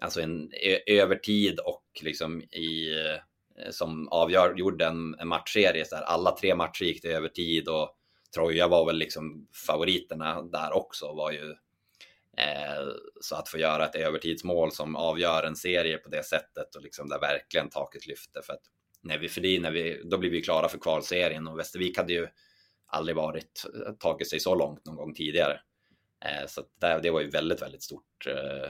[0.00, 0.50] alltså en
[0.86, 5.84] övertid och liksom i eh, som avgör, gjorde en, en matchserie.
[5.84, 7.96] Så här, alla tre matcher gick till övertid och
[8.34, 11.50] Troja var väl liksom favoriterna där också var ju
[12.36, 12.86] eh,
[13.20, 17.08] så att få göra ett övertidsmål som avgör en serie på det sättet och liksom
[17.08, 18.62] där verkligen taket lyfte för att
[19.02, 22.12] när vi, för det när vi, då blir vi klara för kvalserien och Västervik hade
[22.12, 22.28] ju
[22.94, 25.60] aldrig varit, eh, tagit sig så långt någon gång tidigare.
[26.24, 28.64] Eh, så det, det var ju väldigt, väldigt stort eh,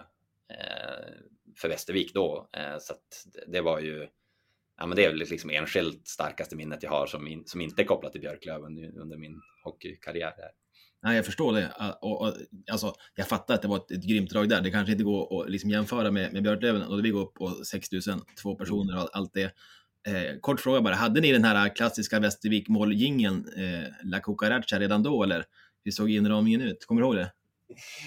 [0.59, 1.14] eh
[1.57, 2.49] för Västervik då.
[2.53, 2.95] Eh, så
[3.47, 4.09] det var ju,
[4.79, 7.83] ja men det är väl liksom enskilt starkaste minnet jag har som, in, som inte
[7.83, 10.35] är kopplat till Björklöven under min hockeykarriär.
[10.37, 10.51] Där.
[11.03, 11.72] Nej, jag förstår det.
[12.01, 12.33] Och, och,
[12.70, 14.61] alltså, jag fattar att det var ett, ett grymt drag där.
[14.61, 17.49] Det kanske inte går att liksom jämföra med, med Björklöven och vi går upp på
[17.51, 19.55] 6000, två personer och allt det.
[20.07, 25.02] Eh, kort fråga bara, hade ni den här klassiska Västervik målgingen eh, La Cucaracha redan
[25.02, 25.44] då eller
[25.84, 26.86] hur såg inramningen ut?
[26.86, 27.32] Kommer du ihåg det?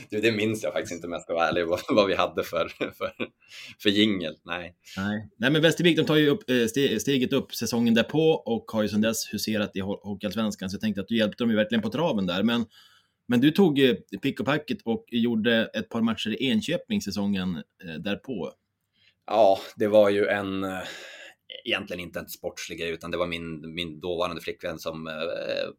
[0.09, 2.43] Du, det minns jag faktiskt inte om jag ska vara ärlig vad, vad vi hade
[2.43, 2.67] för,
[2.97, 3.11] för,
[3.79, 4.35] för jingel.
[4.43, 4.75] Nej.
[4.97, 5.29] Nej.
[5.37, 8.89] Nej, men Västervik de tar ju upp, eh, steget upp säsongen därpå och har ju
[8.89, 11.89] sedan dess huserat i Hockeyallsvenskan, så jag tänkte att du hjälpte dem ju verkligen på
[11.89, 12.43] traven där.
[12.43, 12.65] Men,
[13.27, 17.63] men du tog eh, pick och packet och gjorde ett par matcher i Enköping säsongen
[17.99, 18.51] därpå.
[19.27, 20.65] Ja, det var ju en
[21.67, 25.69] egentligen inte en sportslig grej, utan det var min, min dåvarande flickvän som, eh,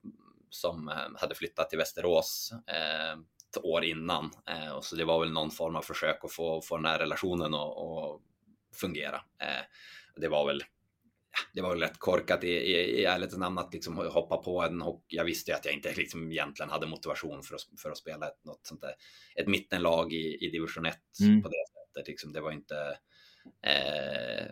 [0.50, 4.30] som eh, hade flyttat till Västerås eh, ett år innan.
[4.76, 7.54] Och så det var väl någon form av försök att få, få den här relationen
[7.54, 8.20] att
[8.80, 9.20] fungera.
[10.16, 10.62] Det var väl
[11.54, 14.82] det var väl rätt korkat i, i, i ärlighetens namn att liksom hoppa på en
[14.82, 17.98] och jag visste ju att jag inte liksom egentligen hade motivation för att, för att
[17.98, 18.94] spela ett, något sånt där,
[19.34, 21.42] ett mittenlag i, i division 1 mm.
[21.42, 22.08] på det sättet.
[22.08, 22.98] Liksom, det var inte,
[23.62, 24.46] eh,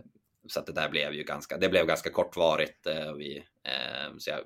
[0.48, 2.86] så att det där blev ju ganska, det blev ganska kortvarigt.
[2.86, 4.40] Eh, vi, eh, så jag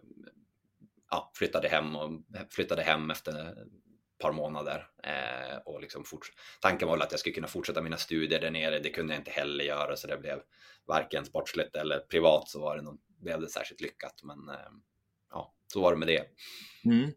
[1.11, 2.11] ja, flyttade hem och
[2.51, 7.35] flyttade hem efter ett par månader eh, och liksom forts- tanken var att jag skulle
[7.35, 8.79] kunna fortsätta mina studier där nere.
[8.79, 10.41] Det kunde jag inte heller göra, så det blev
[10.87, 14.21] varken sportsligt eller privat så var det någon, blev det särskilt lyckat.
[14.23, 14.71] Men eh,
[15.31, 16.25] ja, så var det med det.
[16.85, 17.11] Mm.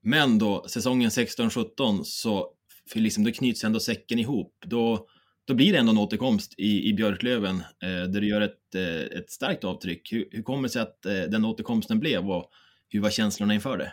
[0.00, 2.54] Men då, säsongen 16-17, så
[2.88, 4.56] för liksom, då knyts ändå säcken ihop.
[4.66, 5.08] Då,
[5.44, 9.18] då blir det ändå en återkomst i, i Björklöven eh, där du gör ett, eh,
[9.18, 10.12] ett starkt avtryck.
[10.12, 12.50] Hur, hur kommer det sig att eh, den återkomsten blev och
[12.88, 13.92] hur var känslorna inför det?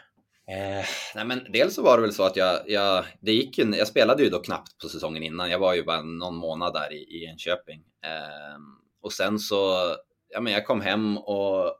[0.49, 0.85] Eh,
[1.15, 3.87] nej men dels så var det väl så att jag, jag, det gick ju, jag
[3.87, 5.51] spelade ju då knappt på säsongen innan.
[5.51, 7.83] Jag var ju bara någon månad där i, i Enköping.
[8.05, 8.59] Eh,
[9.01, 9.75] och sen så,
[10.29, 11.75] ja men jag kom hem och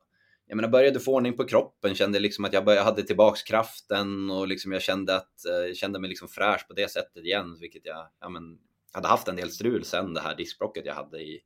[0.47, 4.29] jag menar, började få ordning på kroppen, kände liksom att jag började, hade tillbaks kraften
[4.29, 7.85] och liksom jag kände att eh, kände mig liksom fräsch på det sättet igen, vilket
[7.85, 8.57] jag ja, men,
[8.93, 11.41] hade haft en del strul sen det här diskbrocket jag hade i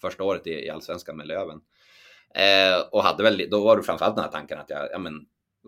[0.00, 1.60] första året i, i allsvenskan med Löven.
[2.34, 5.26] Eh, och hade väl, då var det framförallt den här tanken att jag, ja men,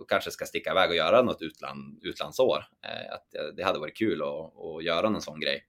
[0.08, 2.64] kanske ska sticka iväg och göra något utland, utlandsår.
[2.84, 5.66] Eh, att eh, det hade varit kul att, att göra någon sån grej.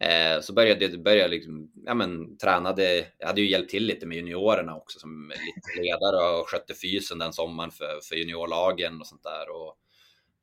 [0.00, 4.06] Eh, så började jag började liksom, ja men tränade, jag hade ju hjälpt till lite
[4.06, 9.06] med juniorerna också som lite ledare och skötte fysen den sommaren för, för juniorlagen och
[9.06, 9.50] sånt där.
[9.50, 9.76] Och,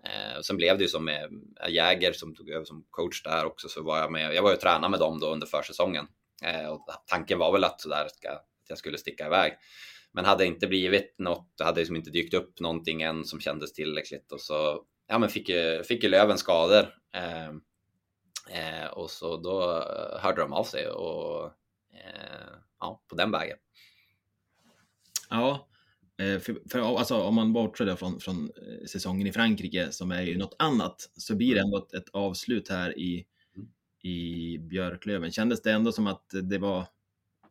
[0.08, 1.24] eh, sen blev det ju som med
[1.64, 4.50] eh, Jäger som tog över som coach där också, så var jag med, jag var
[4.50, 6.08] ju och tränade med dem då under försäsongen.
[6.44, 9.54] Eh, och tanken var väl att sådär ska, att jag skulle sticka iväg.
[10.12, 14.32] Men hade inte blivit något, hade liksom inte dykt upp någonting än som kändes tillräckligt
[14.32, 15.52] och så ja, men fick,
[15.88, 16.94] fick ju Löven skador.
[17.14, 17.52] Eh,
[18.50, 21.46] Eh, och så då eh, hörde de av sig och
[21.94, 23.58] eh, ja, på den vägen.
[25.30, 25.68] Ja,
[26.18, 30.38] för, för alltså, om man bortser från, från eh, säsongen i Frankrike som är ju
[30.38, 33.26] något annat så blir det ändå ett, ett avslut här i,
[34.04, 35.32] i Björklöven.
[35.32, 36.86] Kändes det ändå som att det var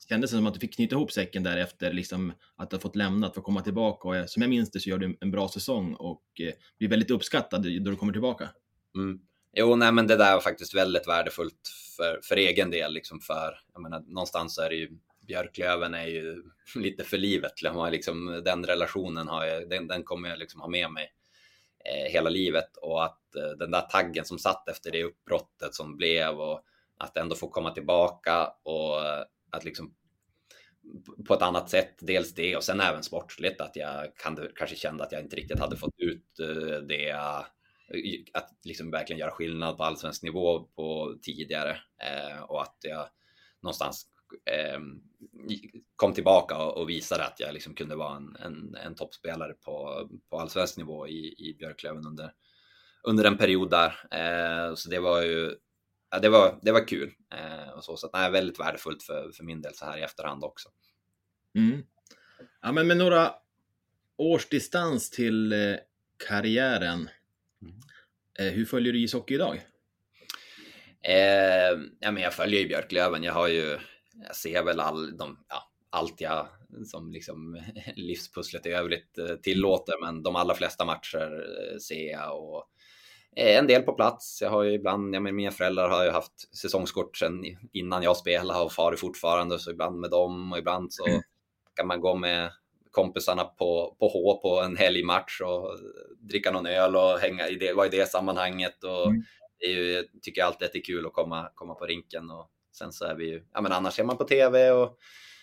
[0.09, 2.97] Kändes det som att du fick knyta ihop säcken därefter, liksom att du har fått
[2.97, 4.09] lämna för att komma tillbaka?
[4.09, 7.11] Och som jag minns det så gör du en bra säsong och eh, blir väldigt
[7.11, 8.49] uppskattad då du kommer tillbaka.
[8.95, 9.21] Mm.
[9.53, 12.93] Jo, nej, men det där var faktiskt väldigt värdefullt för, för egen del.
[12.93, 16.43] Liksom för, jag menar, någonstans är det ju, Björklöven är ju
[16.75, 17.63] lite för livet.
[17.63, 17.89] Liksom.
[17.93, 21.13] liksom, den relationen har jag, den, den kommer jag liksom ha med mig
[21.85, 22.77] eh, hela livet.
[22.77, 26.63] Och att eh, den där taggen som satt efter det uppbrottet som blev och
[26.99, 29.95] att ändå få komma tillbaka och eh, att liksom
[31.29, 31.95] på ett annat sätt.
[32.01, 35.59] Dels det och sen även sportsligt att jag kan, kanske kände att jag inte riktigt
[35.59, 37.45] hade fått ut eh, det eh, jag
[38.33, 41.71] att liksom verkligen göra skillnad på allsvensk nivå på tidigare
[42.03, 43.09] eh, och att jag
[43.63, 44.07] någonstans
[44.45, 44.81] eh,
[45.97, 50.41] kom tillbaka och, visade att jag liksom kunde vara en, en, en toppspelare på, på
[50.41, 52.33] allsvensk nivå i, i Björklöven under,
[53.03, 53.95] under en period där.
[54.11, 55.55] Eh, så det var ju
[56.11, 59.33] ja, det, var, det var kul eh, och så, så att, nej, väldigt värdefullt för,
[59.33, 60.69] för min del så här i efterhand också.
[61.55, 61.83] Mm.
[62.63, 63.35] Ja, men med några
[64.17, 65.77] års distans till eh,
[66.29, 67.09] karriären
[68.39, 69.63] Eh, hur följer du ishockey idag?
[71.03, 73.23] Eh, ja, men jag följer ju Björklöven.
[73.23, 73.79] Jag har ju,
[74.27, 76.49] jag ser väl all, de, ja, allt jag
[76.87, 77.63] som liksom
[77.97, 82.71] livspusslet i övrigt eh, tillåter, men de allra flesta matcher eh, ser jag och
[83.39, 84.39] en del på plats.
[84.43, 88.61] Jag har ju ibland, ja, mina föräldrar har ju haft säsongskort sedan innan jag spelade
[88.61, 91.21] och far fortfarande, så ibland med dem och ibland så mm.
[91.75, 92.51] kan man gå med
[92.91, 95.79] kompisarna på, på H på en helgmatch och
[96.19, 98.85] dricka någon öl och hänga i det, vara i det sammanhanget.
[98.85, 99.23] Och mm.
[99.59, 102.31] det är ju, tycker jag alltid att det är kul att komma, komma på rinken.
[102.31, 104.99] Och sen så är vi ju, ja men annars är man på TV och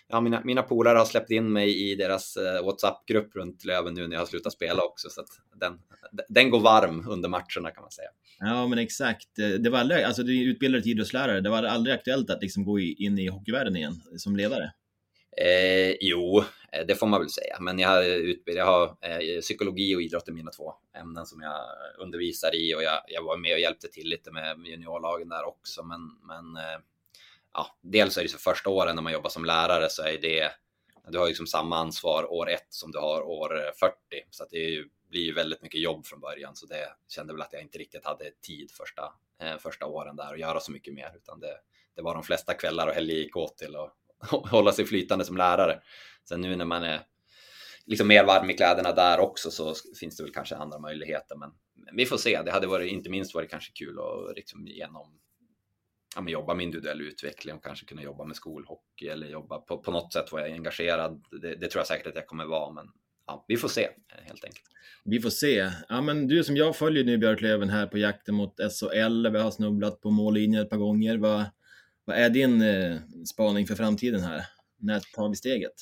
[0.08, 4.08] ja, mina, mina polare har släppt in mig i deras uh, WhatsApp-grupp runt Löven nu
[4.08, 5.10] när jag har slutat spela också.
[5.10, 5.80] Så att den,
[6.30, 8.10] den går varm under matcherna kan man säga.
[8.40, 9.30] Ja, men exakt.
[9.36, 12.80] Det var aldrig, alltså du är utbildad idrottslärare, det var aldrig aktuellt att liksom gå
[12.80, 14.72] in i hockeyvärlden igen som ledare?
[15.38, 17.58] Eh, jo, eh, det får man väl säga.
[17.60, 18.04] Men jag har,
[18.46, 21.62] jag har eh, psykologi och idrott i mina två ämnen som jag
[22.00, 25.84] undervisar i och jag, jag, var med och hjälpte till lite med juniorlagen där också.
[25.84, 26.80] Men, men eh,
[27.54, 30.52] ja, dels är det så första åren när man jobbar som lärare så är det,
[31.08, 33.96] du har liksom samma ansvar år ett som du har år 40.
[34.30, 36.56] Så att det ju, blir ju väldigt mycket jobb från början.
[36.56, 40.34] Så det kände väl att jag inte riktigt hade tid första, eh, första åren där
[40.34, 41.12] att göra så mycket mer.
[41.16, 41.58] Utan det,
[41.96, 43.94] det var de flesta kvällar och helger gick åt till att
[44.52, 45.82] hålla sig flytande som lärare.
[46.30, 47.02] Sen nu när man är
[47.86, 51.36] liksom mer varm i kläderna där också så finns det väl kanske andra möjligheter.
[51.36, 51.52] Men
[51.94, 52.42] vi får se.
[52.42, 55.20] Det hade varit, inte minst varit kanske kul att liksom genom
[56.16, 59.92] ja, jobba med individuell utveckling och kanske kunna jobba med skolhockey eller jobba på, på
[59.92, 61.24] något sätt vara jag engagerad.
[61.42, 62.86] Det, det, tror jag säkert att jag kommer vara, men
[63.28, 64.66] ja, vi får se helt enkelt.
[65.06, 65.72] Vi får se.
[65.90, 69.28] Ja, men du som jag följer nu Björklöven här på jakten mot SHL.
[69.28, 71.18] Vi har snubblat på mållinjen ett par gånger.
[71.18, 71.46] Vad,
[72.06, 74.46] vad är din eh, spaning för framtiden här?
[74.84, 75.74] när tar vi steget?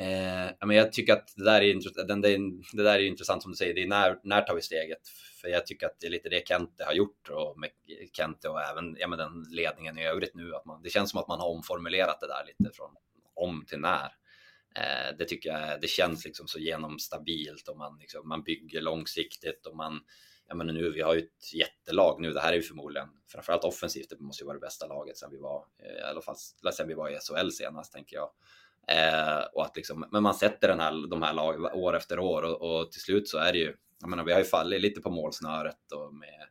[0.00, 2.38] Eh, men jag tycker att det där, är, den, det,
[2.72, 5.08] det där är intressant som du säger, det är när, när tar vi steget?
[5.40, 7.70] För jag tycker att det är lite det Kente har gjort och med
[8.12, 10.54] Kente och även ja, med den ledningen i övrigt nu.
[10.54, 12.90] Att man, det känns som att man har omformulerat det där lite från
[13.34, 14.12] om till när.
[14.76, 19.66] Eh, det tycker jag, det känns liksom så genomstabilt och man, liksom, man bygger långsiktigt
[19.66, 20.00] och man,
[20.50, 22.32] Ja, men nu, vi har ju ett jättelag nu.
[22.32, 25.28] Det här är ju förmodligen, framförallt offensivt, det måste ju vara det bästa laget sen
[25.28, 25.64] eh, vi var,
[25.98, 26.36] i alla fall
[26.72, 28.30] sen vi var i SHL senast, tänker jag.
[28.88, 32.42] Eh, och att liksom, men man sätter den här, de här lagen år efter år
[32.42, 35.00] och, och, till slut så är det ju, jag menar, vi har ju fallit lite
[35.00, 36.48] på målsnöret och med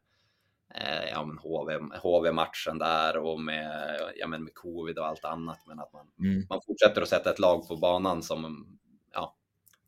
[0.75, 5.59] eh, ja, men HV, HV-matchen där och med, ja, men med covid och allt annat.
[5.67, 6.45] Men att man, mm.
[6.49, 8.67] man fortsätter att sätta ett lag på banan som,
[9.13, 9.35] ja,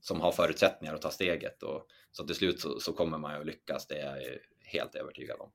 [0.02, 1.64] som har förutsättningar att ta steget.
[1.64, 4.96] Och, så till slut så, så kommer man ju att lyckas, det är jag helt
[4.96, 5.52] övertygad om.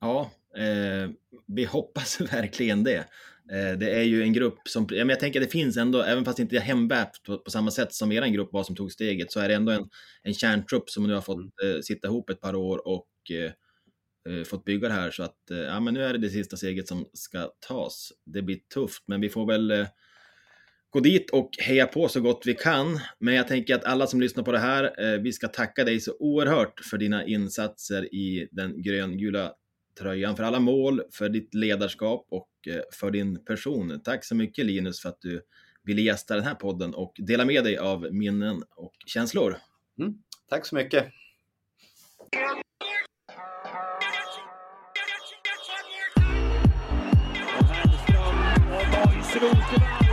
[0.00, 1.10] Ja, eh,
[1.46, 3.08] vi hoppas verkligen det.
[3.50, 6.24] Eh, det är ju en grupp som, men jag tänker att det finns ändå, även
[6.24, 8.92] fast det inte är hemvävt på, på, samma sätt som eran grupp var som tog
[8.92, 9.88] steget, så är det ändå en,
[10.22, 11.76] en kärntrupp som nu har fått mm.
[11.76, 13.52] eh, sitta ihop ett par år och eh,
[14.34, 15.10] eh, fått bygga det här.
[15.10, 18.12] Så att, eh, ja men nu är det det sista steget som ska tas.
[18.26, 19.86] Det blir tufft, men vi får väl eh,
[20.90, 23.00] gå dit och heja på så gott vi kan.
[23.18, 26.16] Men jag tänker att alla som lyssnar på det här, vi ska tacka dig så
[26.18, 29.52] oerhört för dina insatser i den gröngula
[29.98, 34.00] tröjan, för alla mål, för ditt ledarskap och eh, för din person.
[34.04, 35.42] Tack så mycket Linus för att du
[35.84, 39.56] ville gästa den här podden och dela med dig av minnen och känslor.
[39.98, 40.14] Mm,
[40.48, 41.06] tack så mycket.
[49.50, 50.11] Och